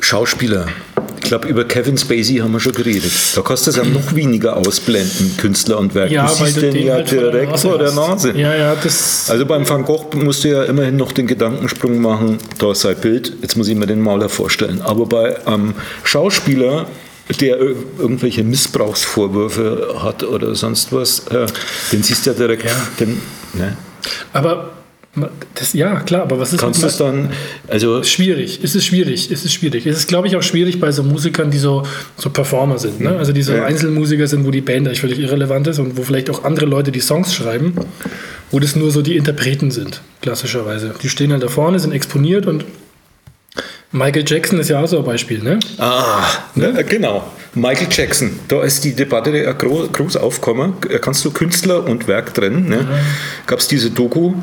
[0.00, 0.66] Schauspieler.
[1.26, 3.10] Ich glaube, über Kevin Spacey haben wir schon geredet.
[3.34, 6.12] Da kannst du es ja noch weniger ausblenden, Künstler und Werk.
[6.12, 7.90] Ja, du siehst du den den ja halt direkt vor der.
[7.90, 8.30] Nase.
[8.36, 9.28] Ja, ja, das.
[9.28, 12.94] Also beim Van Gogh musst du ja immerhin noch den Gedankensprung machen, da ist sein
[13.00, 14.80] Bild, jetzt muss ich mir den Maler vorstellen.
[14.82, 16.86] Aber bei einem Schauspieler,
[17.40, 21.46] der ir- irgendwelche Missbrauchsvorwürfe hat oder sonst was, äh,
[21.92, 22.66] den siehst du ja direkt,
[23.00, 23.20] den,
[23.54, 23.76] ne?
[24.32, 24.70] Aber
[25.54, 27.30] das, ja, klar, aber was ist kannst du es dann,
[27.68, 29.86] also Schwierig, es ist schwierig, es ist schwierig.
[29.86, 31.84] Es ist, glaube ich, auch schwierig bei so Musikern, die so,
[32.16, 33.00] so Performer sind.
[33.00, 33.16] Ne?
[33.16, 33.64] Also die so Ja.
[33.64, 36.92] Einzelmusiker sind, wo die Band eigentlich völlig irrelevant ist und wo vielleicht auch andere Leute
[36.92, 37.74] die Songs schreiben,
[38.50, 40.94] wo das nur so die Interpreten sind, klassischerweise.
[41.02, 42.64] Die stehen halt da vorne, sind exponiert und
[43.92, 45.42] Michael Jackson ist ja auch so ein Beispiel.
[45.42, 45.58] Ne?
[45.78, 47.24] Ah, ne, genau.
[47.54, 50.74] Michael Jackson, da ist die Debatte groß aufgekommen.
[50.90, 52.68] Äh, Kannst du Künstler und Werk trennen?
[52.68, 52.86] Ne?
[53.46, 54.34] Gab es diese Doku,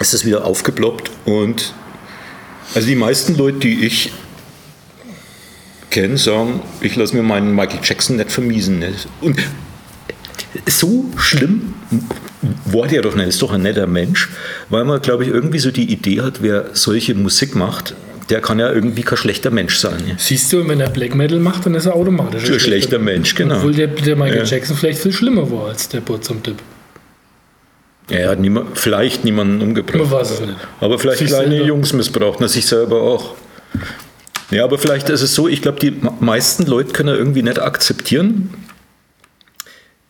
[0.00, 1.74] ist das wieder aufgeploppt und
[2.74, 4.12] also die meisten Leute, die ich
[5.90, 8.78] kenne, sagen, ich lasse mir meinen Michael Jackson nicht vermiesen.
[8.78, 8.92] Ne?
[9.20, 9.38] Und
[10.66, 11.74] so schlimm
[12.66, 14.28] war der doch nicht, ist doch ein netter Mensch,
[14.68, 17.94] weil man, glaube ich, irgendwie so die Idee hat, wer solche Musik macht,
[18.28, 19.98] der kann ja irgendwie kein schlechter Mensch sein.
[20.18, 23.56] Siehst du, wenn er Black Metal macht, dann ist er automatisch Ein schlechter Mensch, genau.
[23.56, 24.44] Obwohl der, der Michael Ja.
[24.44, 26.56] Jackson vielleicht viel schlimmer war als der Burt zum Tipp.
[28.10, 30.10] Er hat niemand, vielleicht niemanden Man umgebracht.
[30.10, 30.56] weiß es nicht.
[30.80, 31.66] Aber vielleicht Sich kleine selber.
[31.66, 33.34] Jungs missbraucht, na sich selber auch.
[34.50, 37.58] Ja, aber vielleicht ist es so, ich glaube, die me- meisten Leute können irgendwie nicht
[37.60, 38.54] akzeptieren,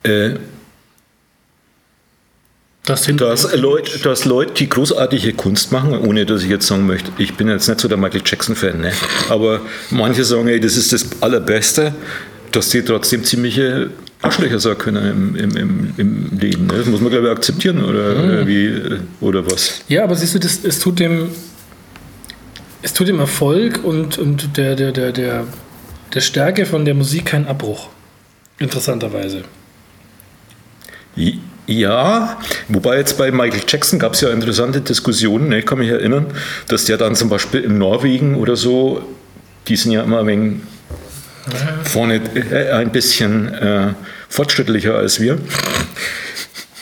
[0.04, 0.34] äh,
[2.84, 6.86] Das sind dass, Leute, dass Leute, die großartige Kunst machen, ohne dass ich jetzt sagen
[6.86, 8.92] möchte, ich bin jetzt nicht so der Michael Jackson-Fan, ne?
[9.28, 11.94] aber manche sagen, ey, das ist das Allerbeste,
[12.52, 16.66] dass die trotzdem ziemliche Arschlöcher sein können im, im, im, im Leben.
[16.66, 16.74] Ne?
[16.78, 19.82] Das muss man, glaube ich, akzeptieren, oder, oder wie, oder was?
[19.88, 21.28] Ja, aber siehst du, das, es tut dem,
[22.82, 25.44] es tut dem Erfolg und, und der, der, der, der,
[26.14, 27.88] der Stärke von der Musik keinen Abbruch.
[28.58, 29.42] Interessanterweise.
[31.66, 35.50] Ja, wobei jetzt bei Michael Jackson gab es ja interessante Diskussionen.
[35.50, 35.58] ne?
[35.60, 36.26] Ich kann mich erinnern,
[36.66, 39.02] dass der dann zum Beispiel in Norwegen oder so,
[39.68, 40.60] die sind ja immer wenig
[41.84, 43.94] vorne äh, ein bisschen äh,
[44.28, 45.38] fortschrittlicher als wir.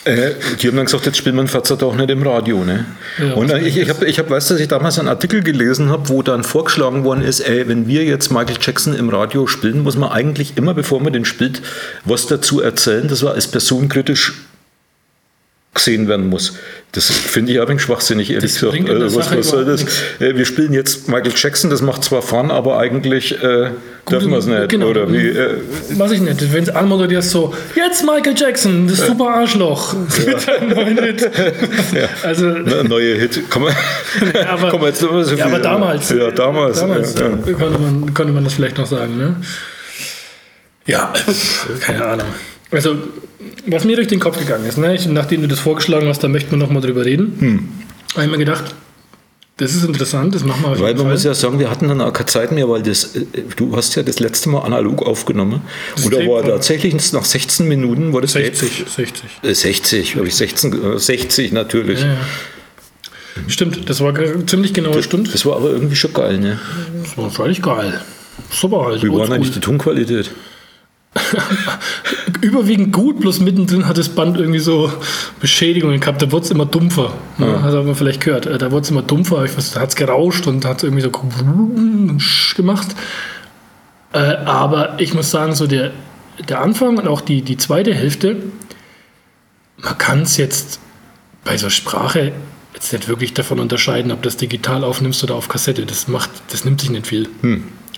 [0.07, 2.63] Äh, die haben dann gesagt, jetzt spielt man Fazit auch nicht im Radio.
[2.63, 2.85] Ne?
[3.19, 5.89] Ja, und äh, ich, ich, hab, ich hab, weiß, dass ich damals einen Artikel gelesen
[5.89, 9.83] habe, wo dann vorgeschlagen worden ist, ey, wenn wir jetzt Michael Jackson im Radio spielen,
[9.83, 11.61] muss man eigentlich immer, bevor man den spielt,
[12.05, 14.33] was dazu erzählen, dass wir als Person kritisch
[15.77, 16.53] gesehen werden muss.
[16.91, 18.89] Das finde ich ein wenig schwachsinnig, ehrlich Das gesagt.
[18.89, 19.81] Also, was, was soll das?
[19.81, 23.69] überhaupt Äh, Wir spielen jetzt Michael Jackson, das macht zwar Fun, aber eigentlich äh,
[24.09, 24.69] dürfen wir es nicht.
[24.69, 24.87] Genau.
[24.87, 25.57] Oder wie, äh,
[25.91, 26.53] Weiß ich nicht.
[26.53, 29.95] Wenn es anmoderiert so, jetzt Michael Jackson, das super Arschloch.
[30.15, 31.31] Hit.
[32.23, 33.41] Also, ne, neue Hit.
[33.49, 33.75] Komm, mal-
[34.33, 36.79] Ja, aber- komm jetzt so ja, aber damals, Ja, damals.
[36.79, 37.53] damals ja, ja.
[37.53, 39.17] Konnte, man, konnte man das vielleicht noch sagen.
[39.17, 39.35] Ne?
[40.85, 41.13] Ja,
[41.81, 42.27] keine Ahnung.
[42.71, 42.95] Also,
[43.67, 44.95] was mir durch den Kopf gegangen ist, ne?
[44.95, 47.69] ich, nachdem du das vorgeschlagen hast, da möchten wir nochmal drüber reden, Hm.
[48.13, 48.75] habe ich mir gedacht,
[49.57, 51.13] das ist interessant, das machen wir auf Weil man Fall.
[51.13, 53.95] muss ja sagen, wir hatten dann auch keine Zeit mehr, weil das, äh, du hast
[53.95, 55.61] ja das letzte Mal analog aufgenommen.
[56.03, 59.23] Und da Tape war tatsächlich nach 16 Minuten war das 60, 60.
[59.41, 62.01] Äh, 60, habe ich 16, äh, 60 natürlich.
[62.01, 62.17] Ja, ja.
[63.47, 64.13] Stimmt, das war
[64.45, 65.31] ziemlich genau eine Stunde.
[65.31, 66.59] Das war aber irgendwie schon geil, ne?
[67.03, 67.99] Das war völlig geil.
[68.51, 69.03] Super halt.
[69.03, 70.31] Wie war eigentlich die Tonqualität?
[72.41, 74.91] überwiegend gut, bloß mittendrin hat das Band irgendwie so
[75.39, 76.21] Beschädigungen gehabt.
[76.21, 77.13] Da wurde es immer dumpfer.
[77.37, 77.59] Ne?
[77.63, 78.45] Das hat man vielleicht gehört.
[78.45, 79.43] Äh, Da wurde es immer dumpfer.
[79.45, 81.11] Ich weiß, da hat es gerauscht und hat irgendwie so
[82.55, 82.87] gemacht.
[84.13, 85.91] Äh, aber ich muss sagen, so der,
[86.47, 88.37] der Anfang und auch die, die zweite Hälfte,
[89.77, 90.79] man kann es jetzt
[91.43, 92.31] bei so Sprache
[92.73, 95.85] jetzt nicht wirklich davon unterscheiden, ob das digital aufnimmst oder auf Kassette.
[95.85, 97.27] Das macht, das nimmt sich nicht viel.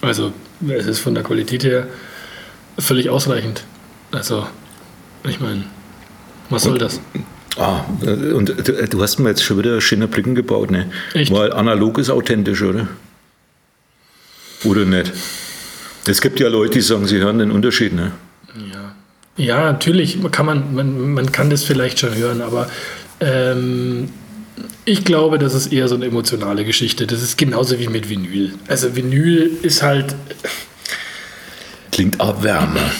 [0.01, 0.31] Also
[0.67, 1.87] es ist von der Qualität her
[2.79, 3.63] völlig ausreichend.
[4.11, 4.47] Also,
[5.27, 5.63] ich meine,
[6.49, 6.99] was soll das?
[7.57, 7.81] Ah,
[8.33, 10.89] und du, du hast mir jetzt schon wieder schöne Brücken gebaut, ne?
[11.13, 11.31] Echt?
[11.31, 12.87] Weil analog ist authentisch, oder?
[14.63, 15.11] Oder nicht?
[16.07, 18.11] Es gibt ja Leute, die sagen, sie hören den Unterschied, ne?
[18.73, 18.95] Ja,
[19.37, 22.69] ja natürlich kann man, man, man kann das vielleicht schon hören, aber
[23.19, 24.09] ähm,
[24.85, 27.07] ich glaube, das ist eher so eine emotionale Geschichte.
[27.07, 28.53] Das ist genauso wie mit Vinyl.
[28.67, 30.15] Also Vinyl ist halt,
[31.99, 32.91] Klingt auch wärmer.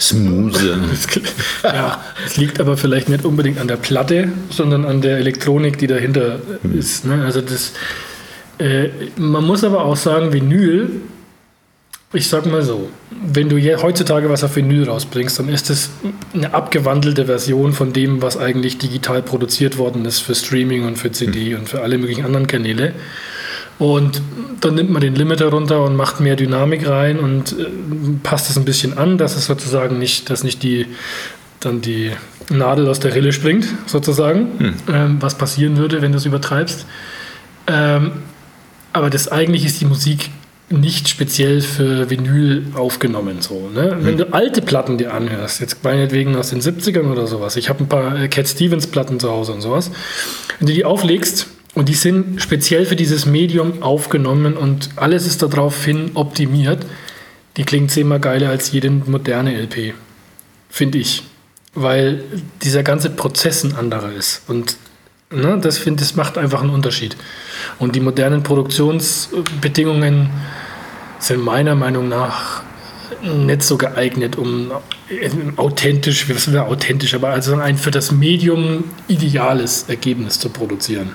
[0.00, 0.60] Smooth.
[1.62, 5.86] ja, es liegt aber vielleicht nicht unbedingt an der Platte, sondern an der Elektronik, die
[5.86, 6.40] dahinter
[6.76, 7.04] ist.
[7.04, 7.24] Ne?
[7.24, 7.74] Also das,
[8.58, 11.00] äh, man muss aber auch sagen, Vinyl,
[12.12, 12.90] ich sag mal so,
[13.24, 15.90] wenn du heutzutage was auf Vinyl rausbringst, dann ist das
[16.34, 21.12] eine abgewandelte Version von dem, was eigentlich digital produziert worden ist für Streaming und für
[21.12, 22.94] CD und für alle möglichen anderen Kanäle.
[23.80, 24.20] Und
[24.60, 27.66] dann nimmt man den Limiter runter und macht mehr Dynamik rein und äh,
[28.22, 30.86] passt es ein bisschen an, dass es sozusagen nicht, dass nicht die
[31.60, 32.12] dann die
[32.50, 34.74] Nadel aus der Rille springt, sozusagen, hm.
[34.92, 36.84] ähm, was passieren würde, wenn du es übertreibst.
[37.66, 38.12] Ähm,
[38.92, 40.30] aber das eigentlich ist die Musik
[40.68, 43.40] nicht speziell für Vinyl aufgenommen.
[43.40, 43.96] So, ne?
[44.00, 47.84] Wenn du alte Platten dir anhörst, jetzt meinetwegen aus den 70ern oder sowas, ich habe
[47.84, 49.90] ein paar äh, Cat Stevens Platten zu Hause und sowas,
[50.58, 55.42] wenn du die auflegst und die sind speziell für dieses Medium aufgenommen und alles ist
[55.42, 56.84] daraufhin optimiert,
[57.56, 59.94] die klingt zehnmal geiler als jede moderne LP,
[60.68, 61.22] finde ich.
[61.74, 62.24] Weil
[62.62, 64.42] dieser ganze Prozess ein anderer ist.
[64.48, 64.76] Und
[65.30, 67.16] ne, das finde ich, macht einfach einen Unterschied.
[67.78, 70.30] Und die modernen Produktionsbedingungen
[71.20, 72.62] sind meiner Meinung nach
[73.22, 74.72] nicht so geeignet, um
[75.56, 81.10] authentisch, wir wissen ja authentisch, aber also ein für das Medium ideales Ergebnis zu produzieren.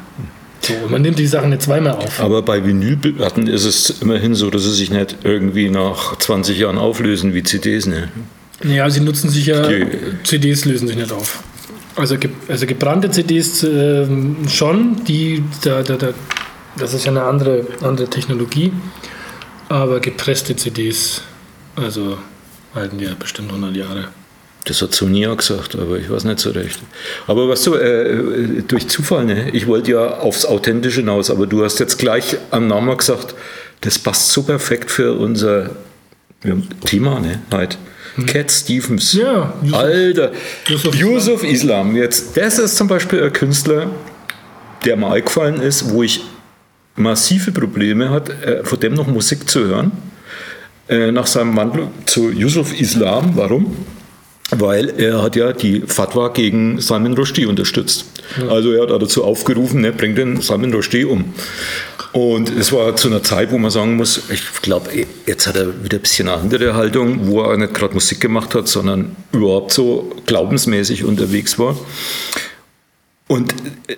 [0.66, 2.20] So, man nimmt die Sachen nicht zweimal auf.
[2.20, 6.80] Aber bei Vinylplatten ist es immerhin so, dass sie sich nicht irgendwie nach 20 Jahren
[6.80, 7.86] auflösen wie CDs.
[7.86, 8.10] Ne?
[8.64, 9.86] Ja, sie nutzen sich ja, die,
[10.24, 11.44] CDs lösen sich nicht auf.
[11.96, 14.08] Also, also gebrannte CDs äh,
[14.50, 16.10] schon, die, da, da, da,
[16.78, 18.72] das ist ja eine andere, andere Technologie.
[19.70, 21.22] Aber gepresste CDs,
[21.76, 22.18] also
[22.74, 24.08] halten die ja bestimmt 100 Jahre.
[24.66, 26.80] Das hat Sony auch gesagt, aber ich weiß nicht so recht.
[27.28, 29.52] Aber was du, äh, durch Zufall, ne?
[29.52, 33.36] ich wollte ja aufs Authentische hinaus, aber du hast jetzt gleich am Namen gesagt,
[33.82, 35.70] das passt so perfekt für unser
[36.84, 37.42] Thema ne?
[37.52, 37.78] heute.
[38.16, 38.26] Hm.
[38.26, 39.14] Cat Stevens.
[39.14, 39.78] Ja, Yusuf.
[39.78, 40.32] Alter.
[40.68, 41.96] Yusuf, Yusuf Islam.
[41.96, 43.92] Jetzt, das ist zum Beispiel ein Künstler,
[44.84, 46.22] der mir eingefallen ist, wo ich
[46.96, 49.92] massive Probleme hat, äh, von dem noch Musik zu hören.
[50.88, 53.32] Äh, nach seinem Wandel zu Yusuf Islam.
[53.36, 53.76] Warum?
[54.52, 58.06] Weil er hat ja die Fatwa gegen Salman Rushdie unterstützt.
[58.40, 58.50] Ja.
[58.50, 61.34] Also er hat dazu aufgerufen, ne, bringt den Salman Rushdie um.
[62.12, 64.90] Und es war zu einer Zeit, wo man sagen muss, ich glaube,
[65.26, 68.56] jetzt hat er wieder ein bisschen eine andere Haltung, wo er nicht gerade Musik gemacht
[68.56, 71.76] hat, sondern überhaupt so glaubensmäßig unterwegs war.
[73.28, 73.54] Und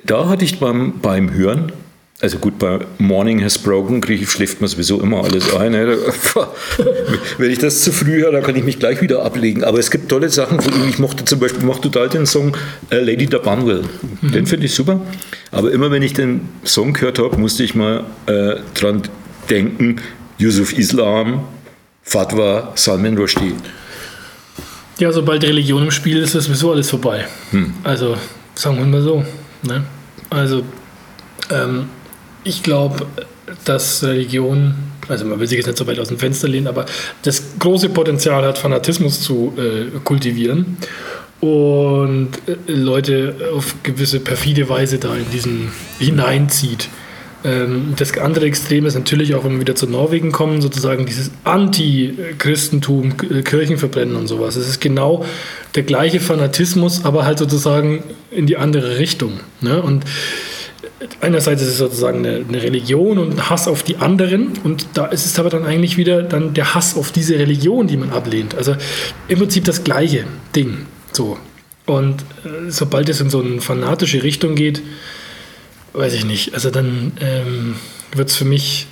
[0.05, 1.73] da hatte ich beim, beim Hören
[2.19, 5.73] also gut, bei Morning Has Broken ich, schläft man sowieso immer alles ein.
[5.73, 5.97] Ne?
[7.37, 9.63] Wenn ich das zu früh höre, dann kann ich mich gleich wieder ablegen.
[9.63, 10.89] Aber es gibt tolle Sachen von ihm.
[10.89, 12.57] Ich mochte zum Beispiel mochte total den Song
[12.89, 13.83] äh, Lady da Bunwell.
[14.21, 14.31] Mhm.
[14.31, 14.99] Den finde ich super.
[15.51, 19.03] Aber immer wenn ich den Song gehört habe, musste ich mal äh, dran
[19.51, 19.97] denken,
[20.39, 21.43] Yusuf Islam,
[22.01, 23.53] Fatwa, Salman Rushdie.
[24.97, 27.27] Ja, sobald Religion im Spiel ist, ist sowieso alles vorbei.
[27.51, 27.75] Hm.
[27.83, 28.17] Also
[28.55, 29.23] sagen wir mal so.
[29.61, 29.83] Ne?
[30.31, 30.63] Also
[31.51, 31.89] ähm,
[32.43, 33.05] ich glaube,
[33.65, 34.75] dass Religion,
[35.07, 36.85] also man will sich jetzt nicht so weit aus dem Fenster lehnen, aber
[37.23, 40.77] das große Potenzial hat, Fanatismus zu äh, kultivieren
[41.39, 46.89] und äh, Leute auf gewisse perfide Weise da in diesen hineinzieht.
[47.43, 51.31] Ähm, das andere Extrem ist natürlich auch, wenn wir wieder zu Norwegen kommen, sozusagen dieses
[51.43, 54.55] Anti-Christentum, äh, Kirchen verbrennen und sowas.
[54.55, 55.25] Es ist genau
[55.75, 59.39] der gleiche Fanatismus, aber halt sozusagen in die andere Richtung.
[59.61, 59.81] Ne?
[59.81, 60.03] Und
[61.21, 65.05] einerseits ist es sozusagen eine, eine, Religion und ein Hass auf die anderen und da
[65.05, 68.55] ist es aber dann eigentlich wieder dann der Hass auf diese Religion, die man ablehnt.
[68.55, 68.75] Also
[69.27, 70.85] im Prinzip das gleiche Ding.
[71.11, 71.37] So.
[71.85, 74.81] Und äh, sobald es in so eine fanatische Richtung geht,
[75.93, 77.75] weiß ich nicht, also dann ähm,
[78.13, 78.87] wird es für mich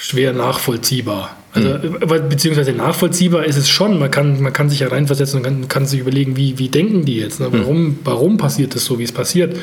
[0.00, 1.36] schwer nachvollziehbar.
[1.54, 2.28] Also, mhm.
[2.28, 3.98] beziehungsweise nachvollziehbar ist es schon.
[3.98, 7.04] Man kann, man kann sich ja reinversetzen und kann, kann sich überlegen, wie, wie denken
[7.04, 7.40] die jetzt?
[7.40, 7.48] Ne?
[7.50, 7.98] Warum, mhm.
[8.04, 9.56] warum passiert das so, wie es passiert?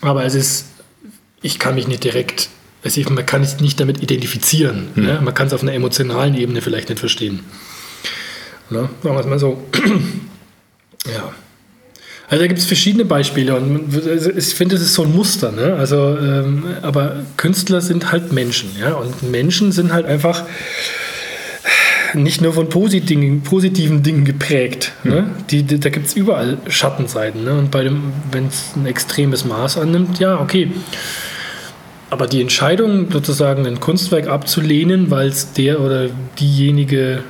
[0.00, 0.66] Aber es ist,
[1.42, 2.48] ich kann mich nicht direkt,
[2.84, 4.88] also man kann es nicht damit identifizieren.
[4.94, 5.04] Hm.
[5.04, 5.20] Ne?
[5.22, 7.40] Man kann es auf einer emotionalen Ebene vielleicht nicht verstehen.
[8.70, 8.88] Ne?
[9.02, 9.62] Sagen wir es mal so.
[11.06, 11.32] ja.
[12.30, 13.88] Also da gibt es verschiedene Beispiele und
[14.36, 15.50] ich finde, das ist so ein Muster.
[15.50, 15.76] Ne?
[15.76, 20.44] Also, ähm, aber Künstler sind halt Menschen, ja, und Menschen sind halt einfach
[22.14, 24.92] nicht nur von positiven, positiven Dingen geprägt.
[25.04, 25.10] Mhm.
[25.10, 25.30] Ne?
[25.50, 27.44] Die, die, da gibt es überall Schattenseiten.
[27.44, 27.58] Ne?
[27.58, 30.70] Und wenn es ein extremes Maß annimmt, ja, okay.
[32.10, 37.22] Aber die Entscheidung, sozusagen ein Kunstwerk abzulehnen, weil es der oder diejenige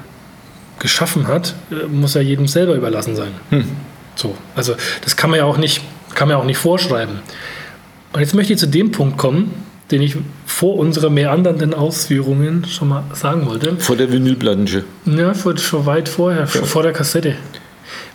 [0.79, 3.33] geschaffen hat, äh, muss ja jedem selber überlassen sein.
[3.51, 3.64] Hm.
[4.14, 5.81] So, also das kann man ja auch nicht,
[6.14, 7.21] kann man ja auch nicht vorschreiben.
[8.12, 9.53] Und jetzt möchte ich zu dem Punkt kommen,
[9.90, 13.77] den ich vor unserer meandernden Ausführungen schon mal sagen wollte.
[13.79, 14.85] Vor der Vinylplatte.
[15.07, 16.46] Ja, vor, schon weit vorher, ja.
[16.46, 17.37] vor der Kassette.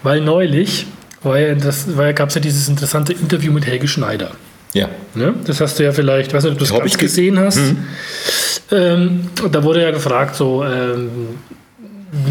[0.03, 0.86] Weil neulich
[1.23, 4.31] war ja das, war ja, gab es ja dieses interessante Interview mit Helge Schneider.
[4.73, 4.89] Ja.
[5.15, 5.33] ja.
[5.45, 7.59] Das hast du ja vielleicht, weiß nicht, ob du das ganz gesehen hast.
[7.59, 7.77] Mhm.
[8.71, 11.09] Ähm, da wurde ja gefragt, so ähm,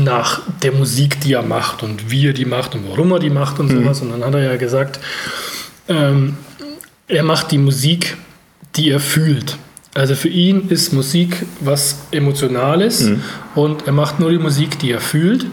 [0.02, 3.30] nach der Musik, die er macht und wie er die macht und warum er die
[3.30, 3.82] macht und mhm.
[3.82, 4.00] sowas.
[4.00, 5.00] Und dann hat er ja gesagt,
[5.88, 6.36] ähm,
[7.08, 8.16] er macht die Musik
[8.76, 9.56] die er fühlt.
[9.94, 13.22] Also für ihn ist Musik was Emotionales Mhm.
[13.54, 15.46] und er macht nur die Musik, die er fühlt.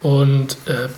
[0.00, 0.88] Und äh,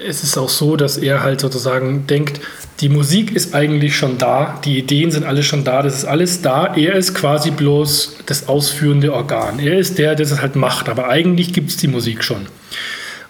[0.00, 2.40] es ist auch so, dass er halt sozusagen denkt,
[2.80, 6.40] die Musik ist eigentlich schon da, die Ideen sind alle schon da, das ist alles
[6.42, 6.76] da.
[6.76, 9.58] Er ist quasi bloß das ausführende Organ.
[9.58, 12.46] Er ist der, der es halt macht, aber eigentlich gibt es die Musik schon.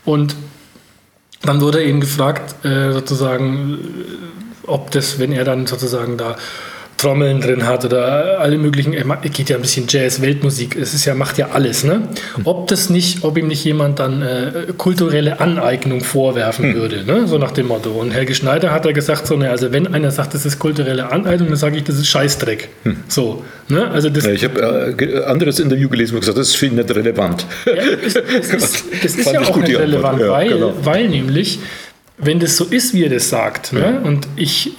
[0.05, 0.37] Und
[1.43, 3.79] dann wurde eben gefragt, äh, sozusagen,
[4.67, 6.37] ob das, wenn er dann sozusagen da
[6.99, 11.05] Trommeln drin hat oder alle möglichen, er geht ja ein bisschen Jazz, Weltmusik, es ist
[11.05, 12.09] ja, macht ja alles, ne?
[12.43, 17.29] Ob das nicht, ob ihm nicht jemand dann äh, kulturelle Aneignung vorwerfen würde, ne?
[17.29, 17.91] So nach dem Motto.
[17.93, 21.11] Und Helge Schneider hat ja gesagt, so, ne, also wenn einer sagt, das ist kulturelle
[21.13, 22.69] Aneignung, dann sage ich, das ist Scheißdreck.
[23.07, 23.89] So, ne?
[23.93, 26.93] Also das, Ja, ich habe äh, anderes Interview gelesen und gesagt, das ist ihn nicht
[26.93, 27.47] relevant.
[27.65, 30.75] Ja, es, es ist, das ist ja auch nicht relevant, Ja, weil, genau.
[30.83, 31.61] weil nämlich,
[32.19, 34.73] wenn das so ist, wie er das sagt, ne, und ich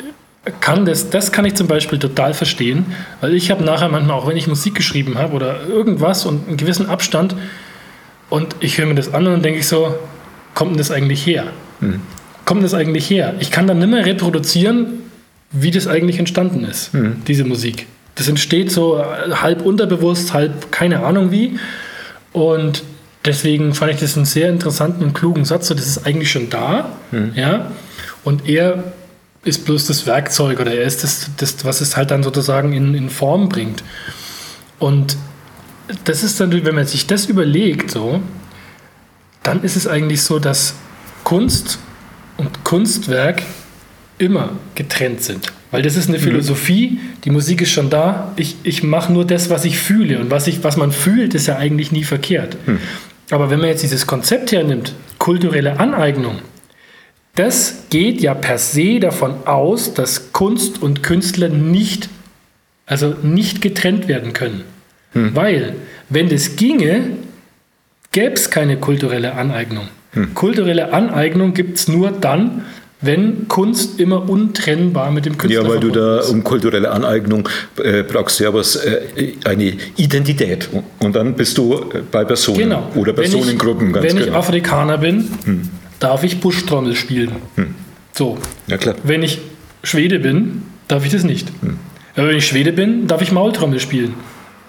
[0.60, 2.86] kann das, das kann ich zum Beispiel total verstehen,
[3.22, 6.58] weil ich habe nachher manchmal, auch wenn ich Musik geschrieben habe oder irgendwas und einen
[6.58, 7.36] gewissen Abstand
[8.30, 9.96] und ich höre mir das an und dann denke ich so,
[10.54, 11.46] kommt denn das eigentlich her?
[11.80, 12.02] Hm.
[12.46, 13.36] Kommt das eigentlich her?
[13.40, 15.00] Ich kann dann nicht mehr reproduzieren,
[15.52, 17.22] wie das eigentlich entstanden ist, Hm.
[17.28, 17.88] diese Musik.
[18.16, 21.58] Das entsteht so äh, halb unterbewusst, halb keine Ahnung wie.
[22.34, 22.84] Und
[23.26, 25.68] deswegen fand ich das einen sehr interessanten und klugen Satz.
[25.68, 26.92] So, das ist eigentlich schon da.
[27.36, 27.72] Ja?
[28.24, 28.84] Und er
[29.44, 32.94] ist bloß das Werkzeug oder er ist das, das was es halt dann sozusagen in,
[32.94, 33.84] in Form bringt.
[34.80, 35.18] Und
[36.04, 38.22] das ist dann, wenn man sich das überlegt, so,
[39.44, 40.76] dann ist es eigentlich so, dass
[41.24, 41.80] Kunst
[42.38, 43.44] und Kunstwerk
[44.18, 45.52] immer getrennt sind.
[45.72, 49.50] Weil das ist eine Philosophie, die Musik ist schon da, ich, ich mache nur das,
[49.50, 50.20] was ich fühle.
[50.20, 52.58] Und was, ich, was man fühlt, ist ja eigentlich nie verkehrt.
[53.30, 56.40] Aber wenn man jetzt dieses Konzept hernimmt, kulturelle Aneignung,
[57.36, 62.10] das geht ja per se davon aus, dass Kunst und Künstler nicht,
[62.86, 64.64] also nicht getrennt werden können.
[65.14, 65.76] Weil,
[66.10, 67.12] wenn das ginge,
[68.12, 69.88] gäbe es keine kulturelle Aneignung.
[70.36, 72.66] Kulturelle Aneignung gibt es nur dann,
[73.02, 76.30] wenn Kunst immer untrennbar mit dem Künstler Ja, weil du da ist.
[76.30, 77.48] um kulturelle Aneignung
[77.82, 79.00] äh, brauchst ja was, äh,
[79.46, 80.68] eine Identität.
[81.00, 82.92] Und dann bist du äh, bei Personen Genau.
[82.96, 84.36] oder Wenn ich- Personengruppen, ganz Wenn ich genau.
[84.36, 84.40] Hm.
[84.40, 85.30] Afrikaner bin,
[86.00, 87.32] darf ich Buschtrommel spielen.
[88.14, 88.38] So.
[88.68, 88.96] ja, klar.
[89.04, 89.40] Wenn ich
[89.84, 91.48] Schwede bin, darf ich das nicht.
[91.62, 91.78] Hm.
[92.16, 94.14] Aber wenn ich Schwede bin, darf ich Maultrommel spielen.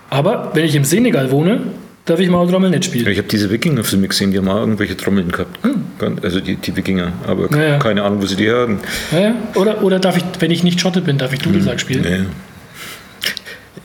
[0.08, 1.60] Aber wenn ich im Senegal wohne,
[2.04, 3.06] darf ich Maultrommel nicht spielen.
[3.08, 5.58] Ich habe diese Wikinger-Filme gesehen, die haben auch irgendwelche Trommeln gehabt.
[6.22, 7.58] Also die, die Wikinger, aber Hm.
[7.58, 7.78] Ja, ja.
[7.78, 8.80] keine Ahnung, wo sie die haben.
[9.12, 9.34] Ja, ja.
[9.54, 12.04] Oder, oder darf ich, wenn ich nicht Schotte bin, darf ich Dudelsack spielen?
[12.04, 12.26] Ja.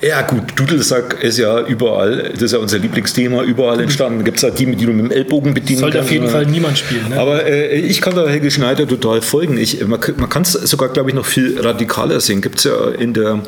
[0.05, 4.23] Ja gut, Dudelsack ist ja überall, das ist ja unser Lieblingsthema, überall entstanden.
[4.23, 6.13] Gibt es ja die, die du mit dem Ellbogen bedienen Sollte auf kannst.
[6.13, 7.09] jeden Fall niemand spielen.
[7.09, 7.19] Ne?
[7.19, 9.57] Aber äh, ich kann da Helge Schneider total folgen.
[9.57, 12.41] Ich, man man kann es sogar, glaube ich, noch viel radikaler sehen.
[12.41, 13.39] Gibt es ja in der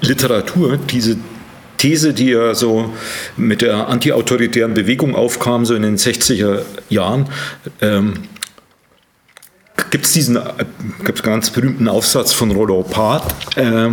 [0.00, 1.16] Literatur diese
[1.76, 2.90] These, die ja so
[3.36, 7.28] mit der antiautoritären Bewegung aufkam, so in den 60er Jahren.
[7.82, 8.14] Ähm,
[9.90, 10.40] Gibt es diesen äh,
[11.04, 13.90] gibt's ganz berühmten Aufsatz von Roland Part, äh,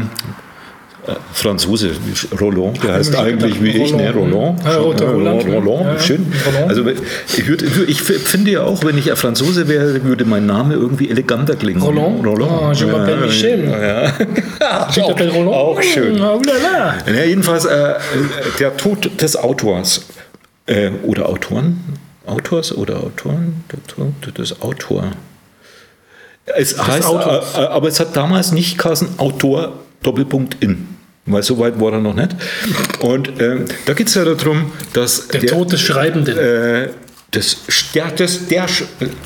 [1.34, 1.91] Franzose,
[2.39, 4.12] Roland, der heißt eigentlich wie ich, ne?
[4.13, 4.63] Roland.
[4.63, 4.63] Roland.
[4.65, 6.32] Ja, Roland, Roland, Roland, schön.
[6.45, 6.69] Roland.
[6.69, 6.84] Also
[7.38, 11.10] ich, würd, ich finde ja auch, wenn ich ein Franzose wäre, würde mein Name irgendwie
[11.10, 11.82] eleganter klingen.
[11.82, 12.26] Roland?
[12.52, 13.69] Ah, je m'appelle Michel.
[13.69, 14.12] Ja.
[14.89, 15.56] Ich auch, appelle Roland.
[15.56, 16.22] auch schön.
[16.22, 16.38] Ah.
[17.08, 17.95] Ja, jedenfalls äh,
[18.60, 20.06] der Tod des Autors
[20.65, 21.80] äh, oder Autoren,
[22.26, 25.12] Autors oder Autoren, der Tod des Autor.
[26.58, 27.56] Es heißt, Autors.
[27.56, 30.88] äh, äh, aber es hat damals nicht geheißen Autor Doppelpunkt in.
[31.30, 32.36] Weil so weit war er noch nicht.
[33.02, 36.38] Und ähm, da geht es ja darum, dass Der, Tod des Schreibenden.
[36.38, 36.89] äh,
[37.32, 37.58] das,
[37.94, 38.65] der, das, der,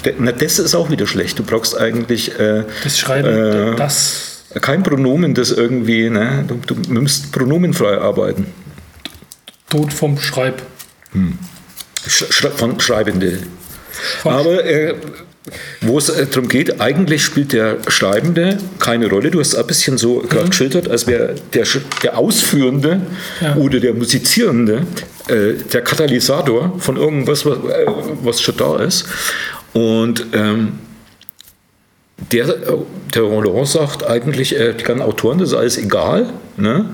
[0.04, 1.40] der, na, das ist auch wieder schlecht.
[1.40, 4.44] Du brauchst eigentlich äh, das Schreiben, äh, das.
[4.62, 6.44] kein Pronomen, das irgendwie, ne?
[6.48, 8.48] du, du musst pronomenfrei arbeiten.
[9.70, 10.62] Tod vom Schreib.
[12.06, 13.40] Sch Schre- von Schreibende.
[14.22, 14.96] Von- Aber äh,
[15.82, 19.30] wo es äh, darum geht, eigentlich spielt der Schreibende keine Rolle.
[19.32, 21.66] Du hast ein bisschen so gerade geschildert, als wäre der,
[22.02, 23.02] der Ausführende
[23.42, 23.56] Ja.
[23.56, 24.86] oder der Musizierende
[25.28, 27.86] äh, der Katalysator von irgendwas, was, äh,
[28.24, 29.06] was schon da ist.
[29.74, 30.80] Und ähm,
[32.32, 32.78] der, äh,
[33.14, 36.30] der Roland sagt eigentlich, äh, die ganzen Autoren, das ist alles egal.
[36.58, 36.86] Ne?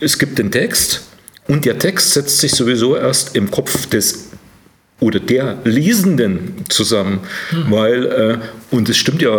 [0.00, 1.02] Es gibt den Text
[1.46, 4.27] und der Text setzt sich sowieso erst im Kopf des
[5.00, 7.20] oder der Lesenden zusammen,
[7.68, 8.38] weil, äh,
[8.74, 9.30] und es stimmt ja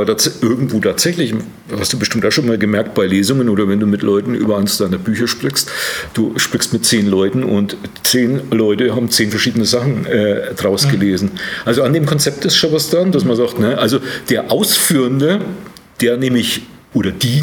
[0.42, 1.34] irgendwo tatsächlich,
[1.78, 4.58] hast du bestimmt auch schon mal gemerkt bei Lesungen oder wenn du mit Leuten über
[4.58, 5.70] eines deiner Bücher sprichst,
[6.14, 11.32] du sprichst mit zehn Leuten und zehn Leute haben zehn verschiedene Sachen äh, draus gelesen.
[11.66, 14.00] Also an dem Konzept ist schon was dran, dass man sagt, ne, also
[14.30, 15.42] der Ausführende,
[16.00, 16.62] der nämlich
[16.94, 17.42] oder die,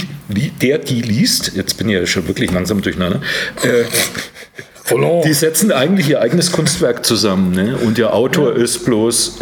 [0.60, 3.20] der, die liest, jetzt bin ich ja schon wirklich langsam durcheinander,
[3.62, 3.84] äh,
[5.24, 7.53] die setzen eigentlich ihr eigenes Kunstwerk zusammen.
[7.53, 7.76] Ne?
[7.76, 8.62] Und der Autor ja.
[8.62, 9.39] ist bloß.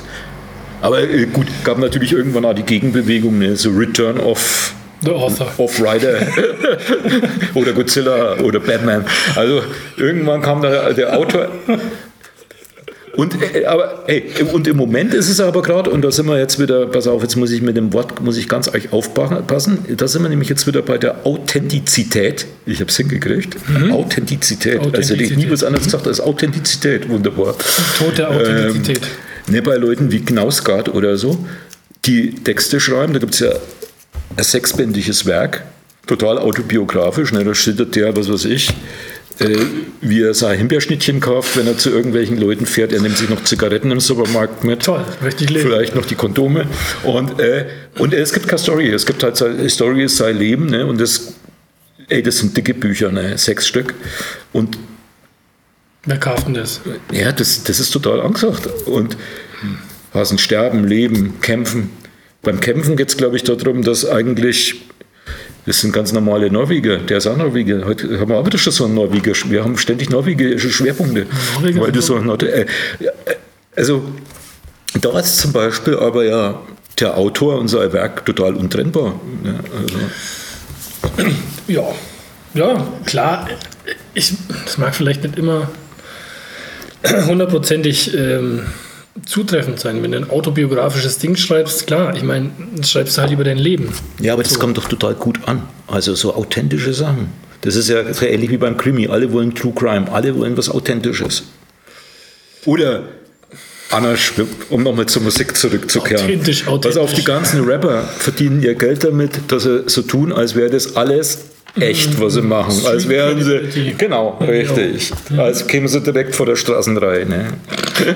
[0.81, 3.57] Aber äh, gut, gab natürlich irgendwann auch die Gegenbewegung, ne?
[3.57, 4.75] so Return of
[5.05, 5.53] The Author.
[5.59, 6.19] Of Rider
[7.55, 9.05] oder Godzilla oder Batman.
[9.37, 9.63] Also
[9.97, 11.49] irgendwann kam da der Autor
[13.17, 16.39] und, äh, aber, hey, und im Moment ist es aber gerade, und da sind wir
[16.39, 19.79] jetzt wieder, pass auf, jetzt muss ich mit dem Wort, muss ich ganz euch aufpassen,
[19.97, 22.47] da sind wir nämlich jetzt wieder bei der Authentizität.
[22.67, 23.57] Ich habe es hingekriegt.
[23.69, 23.93] Mhm.
[23.93, 24.79] Authentizität.
[24.81, 24.97] Authentizität.
[24.97, 27.09] Also hätte ich nie was anderes gesagt als Authentizität.
[27.09, 27.55] Wunderbar.
[27.99, 29.01] Tote Authentizität.
[29.49, 31.45] Ähm, ne, bei Leuten wie Knausgard oder so,
[32.05, 33.51] die Texte schreiben, da gibt es ja
[34.37, 35.65] ein sechsbändiges Werk,
[36.07, 38.71] total autobiografisch, ne, da schildert der, was weiß ich,
[39.41, 39.57] äh,
[40.01, 42.93] wie er sein Himbeerschnittchen kauft, wenn er zu irgendwelchen Leuten fährt.
[42.93, 44.85] Er nimmt sich noch Zigaretten im Supermarkt mit.
[44.85, 45.69] Toll, richtig leben.
[45.69, 46.67] Vielleicht noch die Kondome.
[47.03, 47.67] Und, äh,
[47.99, 48.91] und es gibt keine Story.
[48.91, 50.67] Es gibt halt seine Story ist sein Leben.
[50.67, 50.87] Ne?
[50.87, 51.35] Und das,
[52.09, 53.37] ey, das sind dicke Bücher, ne?
[53.37, 53.95] sechs Stück.
[54.53, 54.79] Und
[56.07, 56.81] Wer kauft denn das?
[57.13, 58.69] Ja, das, das ist total angesagt.
[58.87, 59.17] Und
[60.13, 61.91] was ein Sterben, Leben, Kämpfen.
[62.43, 64.83] Beim Kämpfen geht es, glaube ich, darum, dass eigentlich
[65.67, 66.99] das sind ganz normale Norweger.
[66.99, 67.85] Der ist auch Norweger.
[67.87, 69.33] Heute haben wir auch wieder schon so einen Norweger.
[69.49, 71.27] Wir haben ständig norwegische Schwerpunkte.
[71.55, 72.67] Norweger weil so äh,
[73.75, 74.05] also
[75.01, 76.61] da ist zum Beispiel aber ja
[77.01, 79.19] der Autor und sein Werk total untrennbar.
[79.45, 79.99] Ja, also.
[81.67, 81.93] ja,
[82.55, 83.49] ja klar.
[84.15, 84.35] Ich,
[84.65, 85.69] das mag vielleicht nicht immer
[87.27, 88.63] hundertprozentig ähm,
[89.27, 90.03] zutreffend sein.
[90.03, 92.51] Wenn du ein autobiografisches Ding schreibst, klar, ich meine,
[92.83, 93.93] schreibst du halt über dein Leben.
[94.21, 94.59] Ja, aber das so.
[94.61, 95.63] kommt doch total gut an.
[95.87, 97.29] Also so authentische Sachen.
[97.61, 99.09] Das ist ja so ähnlich wie beim Krimi.
[99.09, 101.45] Alle wollen True Crime, alle wollen was Authentisches.
[102.67, 103.05] Oder
[103.91, 104.15] Anna
[104.71, 106.25] um nochmal zur Musik zurückzukehren.
[106.25, 106.87] Authentisch, authentisch.
[106.89, 110.71] Also auf die ganzen Rapper verdienen ihr Geld damit, dass sie so tun, als wäre
[110.71, 111.45] das alles
[111.79, 112.49] echt, was sie mhm.
[112.49, 112.87] machen.
[112.87, 113.95] Als wären sie.
[113.97, 115.13] Genau, richtig.
[115.37, 117.27] Als kämen sie direkt vor der Straßenreihe.
[117.27, 117.47] Ne?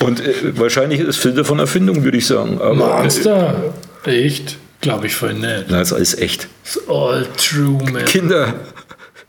[0.00, 2.60] Und äh, wahrscheinlich ist viel davon Erfindung, würde ich sagen.
[2.60, 3.74] Aber, Monster?
[4.06, 4.56] Äh, echt?
[4.80, 5.66] Glaube ich voll nicht.
[5.68, 6.48] Na, ist alles echt.
[6.64, 8.04] It's all true, man.
[8.04, 8.54] Kinder,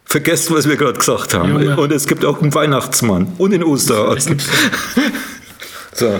[0.05, 1.51] vergesst, was wir gerade gesagt haben.
[1.51, 1.77] Junge.
[1.77, 4.37] Und es gibt auch einen Weihnachtsmann und den Osterhasen.
[5.93, 6.19] so.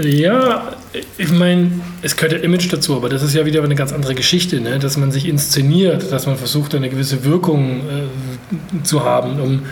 [0.00, 0.74] Ja,
[1.16, 1.70] ich meine,
[2.02, 4.78] es gehört ja Image dazu, aber das ist ja wieder eine ganz andere Geschichte, ne?
[4.78, 9.40] dass man sich inszeniert, dass man versucht, eine gewisse Wirkung äh, zu haben.
[9.40, 9.62] Um,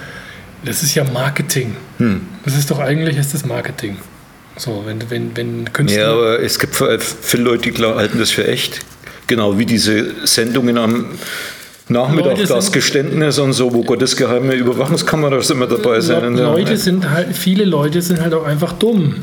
[0.64, 1.76] das ist ja Marketing.
[1.98, 2.22] Hm.
[2.44, 3.98] Das ist doch eigentlich ist das Marketing.
[4.56, 6.00] So, wenn, wenn, wenn Künstler.
[6.00, 6.76] Ja, aber es gibt
[7.22, 8.80] viele Leute, die halten das für echt.
[9.26, 11.06] Genau wie diese Sendungen am
[11.88, 16.36] Nachmittag, Leute das Geständnis und so, wo Gottes geheime Überwachungskameras immer dabei sind.
[16.36, 19.16] Leute sind halt, viele Leute sind halt auch einfach dumm.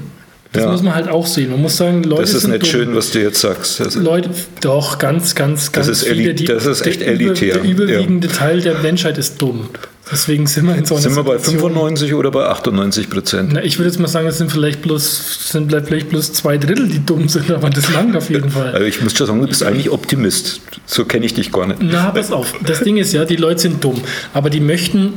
[0.53, 0.71] Das ja.
[0.71, 1.49] muss man halt auch sehen.
[1.51, 2.69] Man muss sagen, Leute Das ist nicht dumm.
[2.69, 3.79] schön, was du jetzt sagst.
[3.79, 6.33] Das Leute, doch, ganz, ganz, ganz das ist viele.
[6.33, 7.59] Die, das ist echt elitär.
[7.59, 8.33] Der, überwiegende ja.
[8.33, 9.69] Teil der Menschheit ist dumm.
[10.11, 13.57] Deswegen sind wir in so einer Sind wir bei 95 oder bei 98 Prozent?
[13.63, 17.05] ich würde jetzt mal sagen, es sind vielleicht bloß, sind vielleicht bloß zwei Drittel, die
[17.05, 18.73] dumm sind, aber das langt auf jeden Fall.
[18.73, 20.59] Also ich muss schon sagen, du bist eigentlich Optimist.
[20.85, 21.79] So kenne ich dich gar nicht.
[21.81, 22.53] Na, pass auf.
[22.65, 24.01] Das Ding ist ja, die Leute sind dumm,
[24.33, 25.13] aber die möchten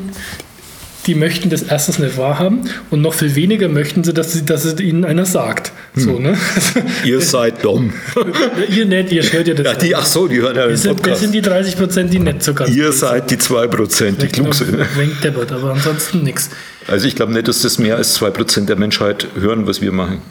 [1.07, 4.65] die möchten das erstens nicht wahrhaben und noch viel weniger möchten sie, dass, sie, dass
[4.65, 5.73] es ihnen einer sagt.
[5.95, 6.03] Hm.
[6.03, 6.37] So, ne?
[7.05, 7.93] ihr seid dumm.
[8.69, 9.67] ihr nicht, ihr hört ja das.
[9.67, 12.43] Ja, die, ach so, die hören ja sind, Das sind die 30 Prozent, die nicht
[12.43, 14.79] so ganz Ihr seid die 2 Prozent, die klug sind.
[15.25, 16.51] deppert, aber ansonsten nichts.
[16.87, 19.93] Also ich glaube nicht, dass das mehr als 2 Prozent der Menschheit hören, was wir
[19.93, 20.23] machen.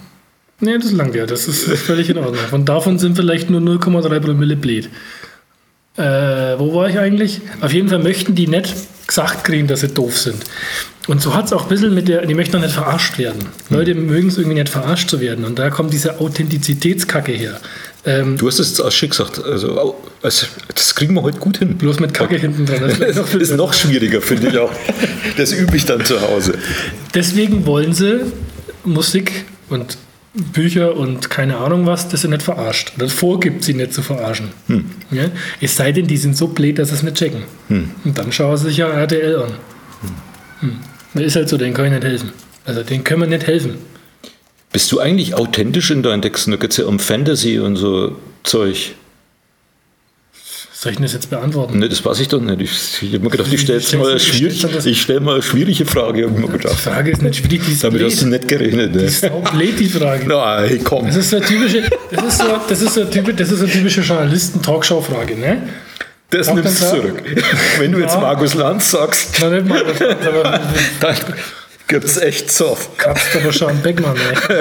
[0.60, 2.38] Nee, das langt ja, das ist völlig in Ordnung.
[2.52, 4.90] Und davon sind vielleicht nur 0,3 Promille blöd.
[5.98, 6.02] Äh,
[6.58, 7.42] wo war ich eigentlich?
[7.62, 8.74] Auf jeden Fall möchten die nicht
[9.08, 10.44] gesagt kriegen, dass sie doof sind.
[11.08, 13.42] Und so hat es auch ein bisschen mit der, die möchten auch nicht verarscht werden.
[13.42, 13.78] Hm.
[13.78, 15.44] Leute mögen es irgendwie nicht verarscht zu werden.
[15.44, 17.60] Und da kommt diese Authentizitätskacke her.
[18.06, 19.44] Ähm, du hast es jetzt als schick gesagt.
[19.44, 21.78] Also, also, das kriegen wir heute gut hin.
[21.78, 22.82] Bloß mit Kacke hinten dran.
[23.00, 24.72] Das ist, ist noch schwieriger, finde ich auch.
[25.38, 26.54] Das übe ich dann zu Hause.
[27.14, 28.22] Deswegen wollen sie
[28.84, 29.98] Musik und
[30.34, 32.94] Bücher und keine Ahnung was, das sie nicht verarscht.
[32.96, 34.50] Oder vorgibt, sie nicht zu verarschen.
[34.68, 34.86] Hm.
[35.12, 35.26] Ja?
[35.62, 37.44] Es sei denn, die sind so blöd, dass sie es nicht checken.
[37.68, 37.92] Hm.
[38.04, 39.52] Und dann schauen sie sich ja RTL an.
[40.62, 40.80] Hm.
[41.14, 42.32] Das ist halt so, denen kann ich nicht helfen.
[42.66, 43.76] Also denen können wir nicht helfen.
[44.72, 46.52] Bist du eigentlich authentisch in deinen Texten?
[46.52, 48.96] Da geht es ja um Fantasy und so Zeug.
[50.84, 51.80] Soll ich das jetzt beantworten?
[51.80, 52.60] Nee, das weiß ich doch nicht.
[52.60, 56.26] Ich, ich habe mir gedacht, ich stelle mal, schwierig, ich stell mal eine schwierige Frage.
[56.26, 56.74] Ich mir gedacht.
[56.74, 58.12] Die Frage ist nicht schwierig, die Damit blöd.
[58.12, 58.94] hast du nicht gerechnet.
[58.94, 58.98] Ne?
[59.04, 60.28] Die ist auch blöd, die Frage.
[60.28, 61.06] Nein, komm.
[61.06, 63.60] Das ist so eine typische, das ist so, das ist so eine typische, das ist
[63.60, 65.62] so typische Journalisten-Talkshow-Frage, ne?
[66.32, 67.24] Das Auch nimmst du zurück.
[67.80, 70.44] Wenn du jetzt Markus Lanz sagst, Na, nicht Markus Lanz, aber
[71.00, 71.16] dann
[71.88, 72.90] gibt es echt Zoff.
[72.98, 74.18] Kannst aber schon Beckmann,
[74.50, 74.58] ey.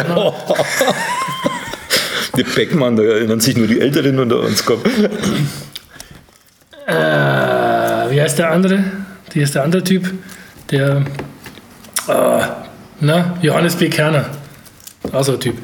[2.37, 4.65] Der Beckmann, da erinnern sich nur die Älteren unter uns.
[4.65, 4.83] Komm.
[6.87, 8.85] Äh, wie heißt der andere?
[9.33, 10.13] Wie ist der andere Typ?
[10.71, 11.03] Der.
[12.09, 12.43] Äh,
[13.01, 13.89] na, Johannes B.
[13.89, 14.27] Kerner.
[15.13, 15.57] Also Typ.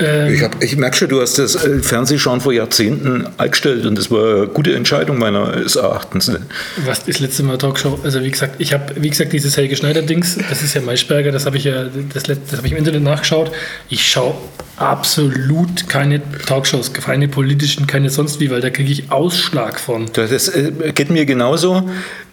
[0.00, 3.96] Ähm, Ich, hab- ich merke schon, du hast das äh, Fernsehschauen vor Jahrzehnten eingestellt und
[3.96, 6.28] das war eine gute Entscheidung meines Erachtens.
[6.28, 6.40] Ne?
[6.84, 10.38] Was das letzte Mal Talkshow, also wie gesagt, ich habe, wie gesagt, dieses Helge Schneider-Dings,
[10.48, 11.84] das ist ja Maischberger, das habe ich ja,
[12.14, 13.50] das, das habe ich im Internet nachgeschaut.
[13.88, 14.34] Ich schaue
[14.76, 20.06] absolut keine Talkshows, keine politischen, keine sonst wie, weil da kriege ich Ausschlag von.
[20.12, 21.88] Das, das äh, geht mir genauso.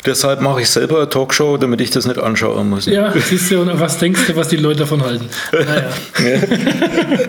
[0.06, 2.86] Deshalb mache ich selber eine Talkshow, damit ich das nicht anschauen muss.
[2.86, 5.28] Ja, siehst du, und was denkst du, was die Leute davon halten?
[5.52, 5.90] Naja.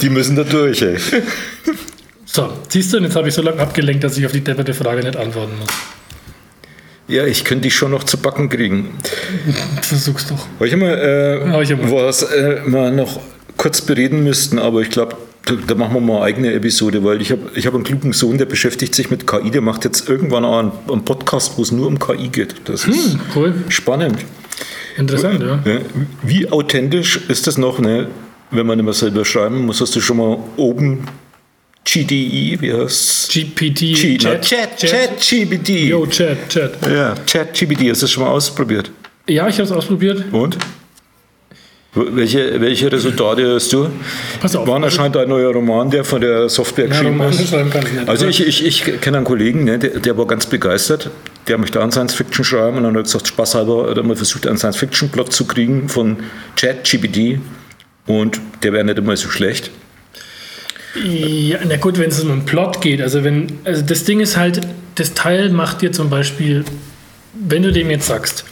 [0.00, 0.82] Die müssen da durch.
[0.82, 0.96] Ey.
[2.24, 4.72] So, siehst du, und jetzt habe ich so lange abgelenkt, dass ich auf die depperte
[4.74, 5.68] Frage nicht antworten muss.
[7.08, 8.94] Ja, ich könnte dich schon noch zu backen kriegen.
[9.82, 10.46] Versuch's doch.
[10.58, 11.90] Weil ich immer, äh, Ja, ich immer.
[11.90, 13.20] was äh, wir noch
[13.58, 17.20] kurz bereden müssten, aber ich glaube, da, da machen wir mal eine eigene Episode, weil
[17.20, 20.08] ich habe ich hab einen klugen Sohn, der beschäftigt sich mit KI, der macht jetzt
[20.08, 22.54] irgendwann auch einen, einen Podcast, wo es nur um KI geht.
[22.64, 23.54] Das ist Cool.
[23.68, 24.18] spannend.
[24.96, 25.60] Interessant, ja.
[25.64, 25.80] Ja,
[26.22, 28.08] wie authentisch ist das noch, ne,
[28.50, 29.80] wenn man immer selber schreiben muss?
[29.80, 31.04] Hast du schon mal oben
[31.84, 35.88] GDE, wie heißt GPT, G, Chat, Chat, Chat, GBD.
[35.88, 36.72] Yo, Chat, Chat.
[36.88, 38.90] Ja, Chat GBD, hast du das schon mal ausprobiert?
[39.28, 40.24] Ja, ich habe es ausprobiert.
[40.32, 40.58] Und?
[41.94, 43.90] Welche, welche Resultate hast du?
[44.40, 44.66] Pass auf.
[44.66, 47.48] Wann erscheint ein neuer Roman, der von der Software Ja, geschrieben ist?
[47.50, 48.08] schreiben kann ich nicht.
[48.08, 51.10] Also ich, ich, ich kenne einen Kollegen, ne, der, der war ganz begeistert.
[51.48, 54.46] Der möchte einen Science-Fiction schreiben und dann hat er gesagt, spaßhalber hat er mal versucht,
[54.46, 56.16] einen Science-Fiction-Plot zu kriegen von
[56.56, 57.40] ChatGPT
[58.06, 59.70] und der wäre nicht immer so schlecht.
[61.04, 63.02] Ja, na gut, wenn es um einen Plot geht.
[63.02, 64.62] Also wenn, also das Ding ist halt,
[64.94, 66.64] das Teil macht dir zum Beispiel,
[67.34, 68.44] wenn du dem jetzt sagst,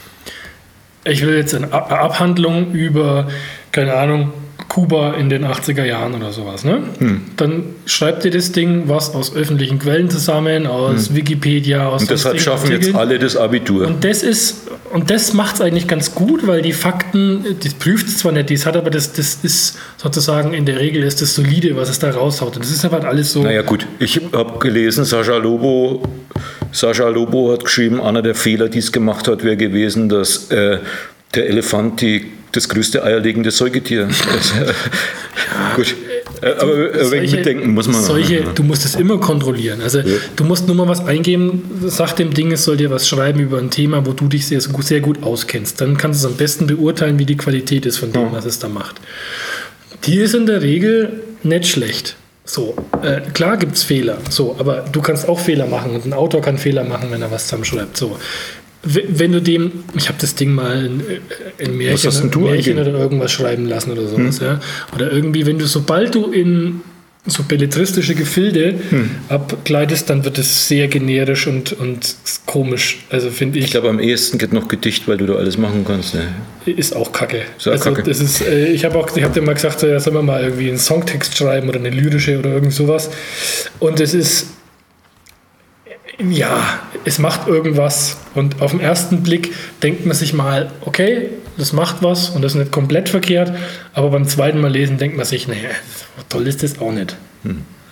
[1.05, 3.29] ich will jetzt eine Ab- Abhandlung über,
[3.73, 4.33] keine Ahnung,
[4.69, 6.83] Kuba in den 80er Jahren oder sowas, ne?
[6.99, 7.23] Hm.
[7.37, 12.09] Dann schreibt dir das Ding was aus öffentlichen Quellen zusammen, aus Wikipedia, aus Hm.
[12.09, 12.97] Und deshalb schaffen jetzt Artikeln.
[12.97, 13.87] alle das Abitur.
[13.89, 18.07] Und das ist, und das macht es eigentlich ganz gut, weil die Fakten, das prüft
[18.07, 21.35] es zwar nicht, das hat aber das, das ist sozusagen in der Regel ist das
[21.35, 22.55] solide, was es da raushaut.
[22.55, 23.43] Und das ist halt alles so.
[23.43, 26.03] Naja gut, ich habe gelesen, Sascha Lobo,
[26.73, 30.79] Sascha Lobo hat geschrieben, einer der Fehler, die es gemacht hat, wäre gewesen, dass äh,
[31.35, 34.25] der Elefant die, das größte eierlegende Säugetier ist.
[35.77, 35.95] gut,
[36.43, 38.03] äh, aber ein wenig mitdenken muss man.
[38.03, 39.81] Solche, du musst es immer kontrollieren.
[39.83, 40.01] Also
[40.37, 43.59] du musst nur mal was eingeben, sag dem Ding, es soll dir was schreiben über
[43.59, 45.81] ein Thema, wo du dich sehr, sehr gut auskennst.
[45.81, 48.59] Dann kannst du es am besten beurteilen, wie die Qualität ist von dem, was es
[48.59, 49.01] da macht.
[50.05, 52.17] Die ist in der Regel nicht schlecht.
[52.53, 56.13] So, äh, klar gibt es Fehler, so, aber du kannst auch Fehler machen und ein
[56.13, 57.97] Autor kann Fehler machen, wenn er was zusammenschreibt.
[57.97, 58.19] So.
[58.83, 61.21] Wenn du dem, ich habe das Ding mal in, äh,
[61.59, 62.11] in Märchen,
[62.43, 64.59] Märchen oder irgendwas schreiben lassen oder sowas, ja.
[64.93, 66.81] Oder irgendwie, wenn du, sobald du in
[67.27, 68.77] so belletristische Gefilde
[69.29, 72.17] abgleitest, dann wird es sehr generisch und, und
[72.47, 73.01] komisch.
[73.11, 75.85] Also finde ich, Ich glaube, am ehesten geht noch Gedicht, weil du da alles machen
[75.87, 76.15] kannst.
[76.15, 76.29] Ne?
[76.67, 77.43] ist auch Kacke.
[77.59, 78.03] Ist auch also Kacke.
[78.05, 80.43] das ist, äh, ich habe auch, ich habe dir mal gesagt, ja, sollen wir mal
[80.43, 83.11] irgendwie einen Songtext schreiben oder eine lyrische oder irgend sowas.
[83.79, 84.47] Und es ist,
[86.29, 88.19] ja, es macht irgendwas.
[88.35, 89.53] Und auf den ersten Blick
[89.83, 93.53] denkt man sich mal, okay, das macht was und das ist nicht komplett verkehrt.
[93.93, 95.57] Aber beim zweiten Mal lesen denkt man sich, nee,
[96.29, 97.17] toll ist das auch nicht.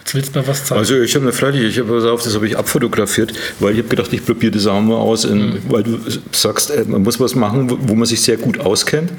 [0.00, 0.78] Jetzt willst du mir was zeigen.
[0.78, 3.88] Also ich habe eine Frage, ich habe auf, das habe ich abfotografiert, weil ich habe
[3.88, 5.98] gedacht, ich probiere das auch mal aus, in, weil du
[6.32, 9.12] sagst, äh, man muss was machen, wo, man sich sehr gut auskennt.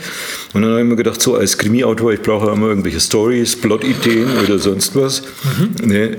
[0.54, 4.30] Und dann habe ich mir gedacht, so als Krimi-Autor, ich brauche immer irgendwelche Stories, Plot-Ideen
[4.44, 5.22] oder sonst was.
[5.84, 6.18] Ne,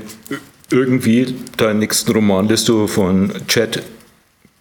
[0.71, 3.83] irgendwie deinen nächsten Roman lässt du von Chat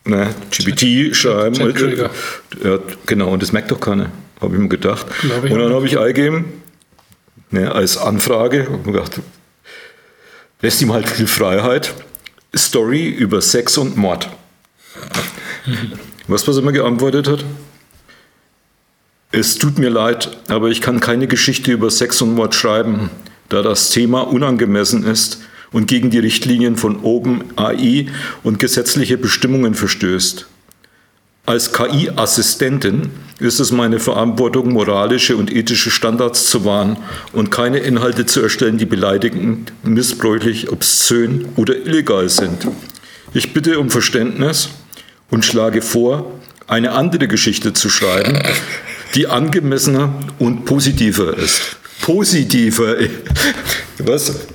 [0.05, 1.55] ne, GPT schreiben.
[1.55, 2.09] Chat Krieger.
[2.63, 5.05] Ja, genau, und das merkt doch keiner, habe ich mir gedacht.
[5.23, 6.45] Ich und dann habe ich eingegeben,
[7.51, 9.19] ne, als Anfrage, und gedacht,
[10.61, 11.93] lässt ihm halt viel Freiheit.
[12.55, 14.27] Story über Sex und Mord.
[16.27, 17.45] Was, was er mir geantwortet hat?
[19.31, 23.11] Es tut mir leid, aber ich kann keine Geschichte über Sex und Mord schreiben,
[23.49, 28.07] da das Thema unangemessen ist und gegen die Richtlinien von OpenAI
[28.43, 30.47] und gesetzliche Bestimmungen verstößt.
[31.45, 33.09] Als KI-Assistentin
[33.39, 36.97] ist es meine Verantwortung, moralische und ethische Standards zu wahren
[37.33, 42.67] und keine Inhalte zu erstellen, die beleidigend, missbräuchlich, obszön oder illegal sind.
[43.33, 44.69] Ich bitte um Verständnis
[45.31, 46.31] und schlage vor,
[46.67, 48.39] eine andere Geschichte zu schreiben,
[49.15, 51.77] die angemessener und positiver ist.
[52.01, 52.95] Positiver.
[53.97, 54.47] Was?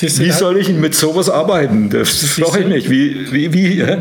[0.00, 1.90] Das Wie halt- soll ich mit sowas arbeiten?
[1.90, 2.90] Das frage ich mich.
[2.90, 3.98] Wie, wie, wie, hä?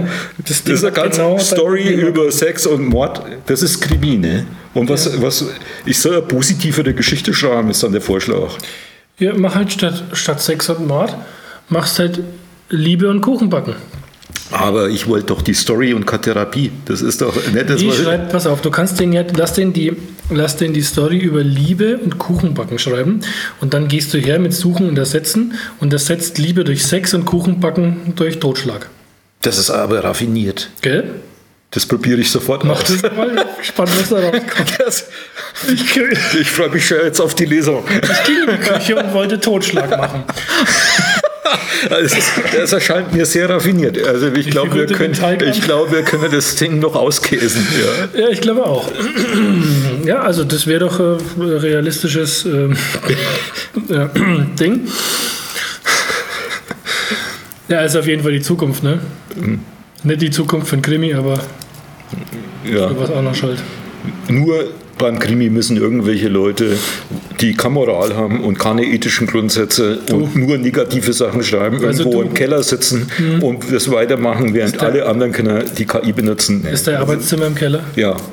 [0.47, 3.21] das, Ding ist eine ganze genau Story über Sex und Mord.
[3.45, 4.45] Das ist Krimi, ne?
[4.73, 5.45] Und was, was,
[5.85, 8.51] ich soll eine positivere Geschichte schreiben, ist dann der Vorschlag.
[9.19, 11.15] Ja, mach halt statt, statt Sex und Mord,
[11.69, 12.21] machst halt
[12.69, 13.75] Liebe und Kuchenbacken.
[14.51, 16.71] Aber ich wollte doch die Story und keine Therapie.
[16.85, 19.53] Das ist doch nicht das, Die was schreibt, pass auf, du kannst den ja, lass
[19.53, 19.93] den die,
[20.29, 23.21] lass den die Story über Liebe und Kuchenbacken schreiben
[23.61, 27.25] und dann gehst du her mit Suchen und Ersetzen und ersetzt Liebe durch Sex und
[27.25, 28.89] Kuchenbacken durch Totschlag.
[29.41, 30.69] Das ist aber raffiniert.
[30.81, 31.05] Gell?
[31.71, 33.45] Das probiere ich sofort Mach das mal.
[33.61, 34.77] Spannend, was da rauskommt.
[34.77, 35.07] Das,
[35.73, 37.85] Ich, ich ich freue mich schon jetzt auf die Lesung.
[38.25, 40.23] ging in die Küche und wollte Totschlag machen.
[41.89, 42.15] Also,
[42.55, 44.01] das erscheint mir sehr raffiniert.
[44.05, 45.13] Also ich glaube, wir, können-
[45.51, 47.65] ich glaube, wir können das Ding noch auskäsen.
[48.15, 48.21] Ja.
[48.21, 48.91] Ja, ich glaube auch.
[50.05, 52.75] Ja, also das wäre doch äh, realistisches ähm,
[53.89, 54.07] äh,
[54.59, 54.87] Ding.
[57.67, 58.99] Ja, ist auf jeden Fall die Zukunft, ne?
[60.03, 61.39] Nicht die Zukunft von Krimi, aber
[62.65, 62.89] Ja.
[62.99, 63.59] was auch noch schuld.
[64.27, 64.65] Nur
[64.97, 66.75] beim Krimi müssen irgendwelche Leute,
[67.41, 72.21] die keine Moral haben und keine ethischen Grundsätze und nur negative Sachen schreiben, Also irgendwo
[72.21, 73.09] du- im Keller sitzen
[73.41, 76.63] und das weitermachen, während der- alle anderen Kinder die KI benutzen.
[76.65, 77.83] Ist dein Arbeitszimmer im Keller?
[77.95, 78.15] ja.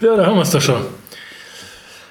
[0.00, 0.80] Ja, da haben wir es doch schon.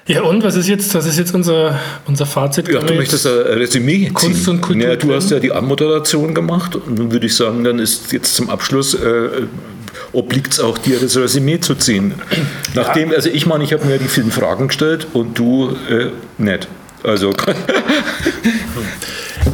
[0.06, 2.66] Ja, und was ist jetzt, was ist jetzt unser, unser Fazit?
[2.68, 4.54] Ja, du möchtest ein Resümee Kunst ziehen.
[4.54, 7.78] und Kultur Ja, du hast ja die Anmoderation gemacht und dann würde ich sagen, dann
[7.78, 9.28] ist jetzt zum Abschluss äh,
[10.12, 12.14] obliegt es auch dir, das Resümee zu ziehen.
[12.74, 16.68] Nachdem, also ich meine, ich habe mir die vielen Fragen gestellt und du äh, nicht.
[17.02, 17.32] Also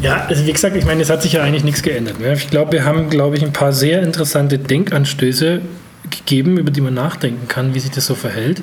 [0.02, 2.20] Ja, also wie gesagt, ich meine, es hat sich ja eigentlich nichts geändert.
[2.20, 2.34] Ne?
[2.34, 5.60] Ich glaube, wir haben, glaube ich, ein paar sehr interessante Denkanstöße
[6.10, 8.62] gegeben, über die man nachdenken kann, wie sich das so verhält.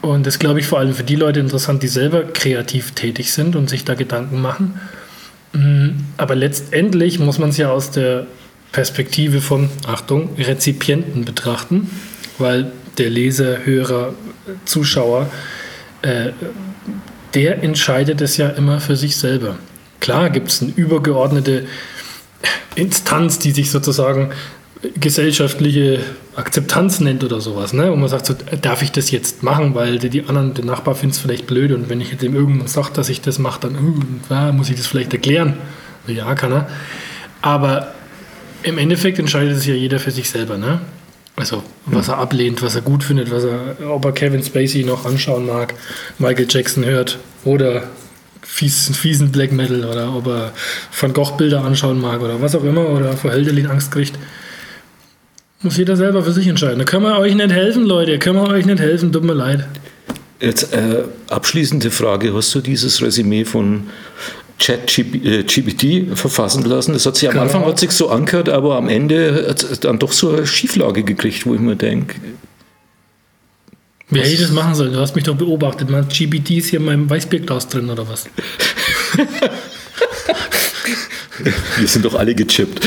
[0.00, 3.56] Und das glaube ich vor allem für die Leute interessant, die selber kreativ tätig sind
[3.56, 4.80] und sich da Gedanken machen.
[5.52, 8.26] Mm, Aber letztendlich muss man es ja aus der
[8.72, 11.90] Perspektive von, Achtung, Rezipienten betrachten,
[12.38, 14.14] weil der Leser, Hörer,
[14.64, 15.30] Zuschauer,
[16.02, 16.30] äh,
[17.34, 19.56] der entscheidet es ja immer für sich selber.
[20.00, 21.66] Klar gibt es eine übergeordnete
[22.74, 24.30] Instanz, die sich sozusagen
[25.00, 26.00] gesellschaftliche
[26.36, 27.90] Akzeptanz nennt oder sowas, ne?
[27.90, 30.94] wo man sagt, so, darf ich das jetzt machen, weil die, die anderen, der Nachbar
[30.94, 33.76] findet es vielleicht blöd und wenn ich dem irgendwann sage, dass ich das mache, dann
[33.76, 35.54] uh, muss ich das vielleicht erklären.
[36.06, 36.68] Ja, kann er.
[37.42, 37.92] Aber
[38.62, 40.58] im Endeffekt entscheidet es ja jeder für sich selber.
[40.58, 40.80] Ne?
[41.36, 45.06] Also, was er ablehnt, was er gut findet, was er, ob er Kevin Spacey noch
[45.06, 45.74] anschauen mag,
[46.18, 47.84] Michael Jackson hört oder
[48.42, 50.52] fies, fiesen Black Metal oder ob er
[50.98, 54.18] Van Gogh Bilder anschauen mag oder was auch immer oder vor Hölderlin Angst kriegt.
[55.62, 56.78] Muss jeder selber für sich entscheiden.
[56.78, 58.18] Da können wir euch nicht helfen, Leute.
[58.18, 59.66] Können wir euch nicht helfen, tut mir leid.
[60.40, 63.88] jetzt äh, abschließende Frage, hast du dieses Resümee von
[64.58, 66.92] ChatGPT verfassen lassen?
[66.92, 67.44] Das hat sich am Genau.
[67.44, 71.02] Anfang hat sich so angehört, aber am Ende hat es dann doch so eine Schieflage
[71.04, 72.16] gekriegt, wo ich mir denke,
[74.10, 74.94] Wer hätte das machen sollen?
[74.94, 75.90] Du hast mich doch beobachtet.
[75.90, 78.24] Man hat GBTs hier in meinem Weißbierglas drin oder was?
[81.76, 82.80] wir sind doch alle gechippt.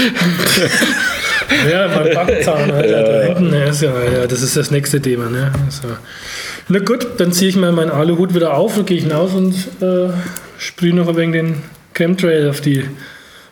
[1.70, 5.30] Ja, mein Backzahn, Alter, da hinten, ja, ist ja, ja, das ist das nächste Thema,
[5.30, 5.52] ne?
[5.66, 5.96] Also,
[6.70, 10.10] na gut, dann ziehe ich mal meinen Aluhut wieder auf und gehe hinaus und äh,
[10.62, 11.56] sprühe noch ein wenig den
[11.94, 12.86] Chemtrail auf die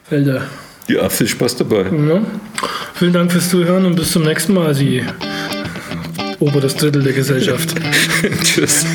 [0.07, 0.43] Felder.
[0.88, 1.82] Ja, viel Spaß dabei.
[1.82, 2.22] Ja.
[2.93, 5.03] Vielen Dank fürs Zuhören und bis zum nächsten Mal, Sie
[6.39, 7.76] oberes Drittel der Gesellschaft.
[8.43, 8.86] Tschüss.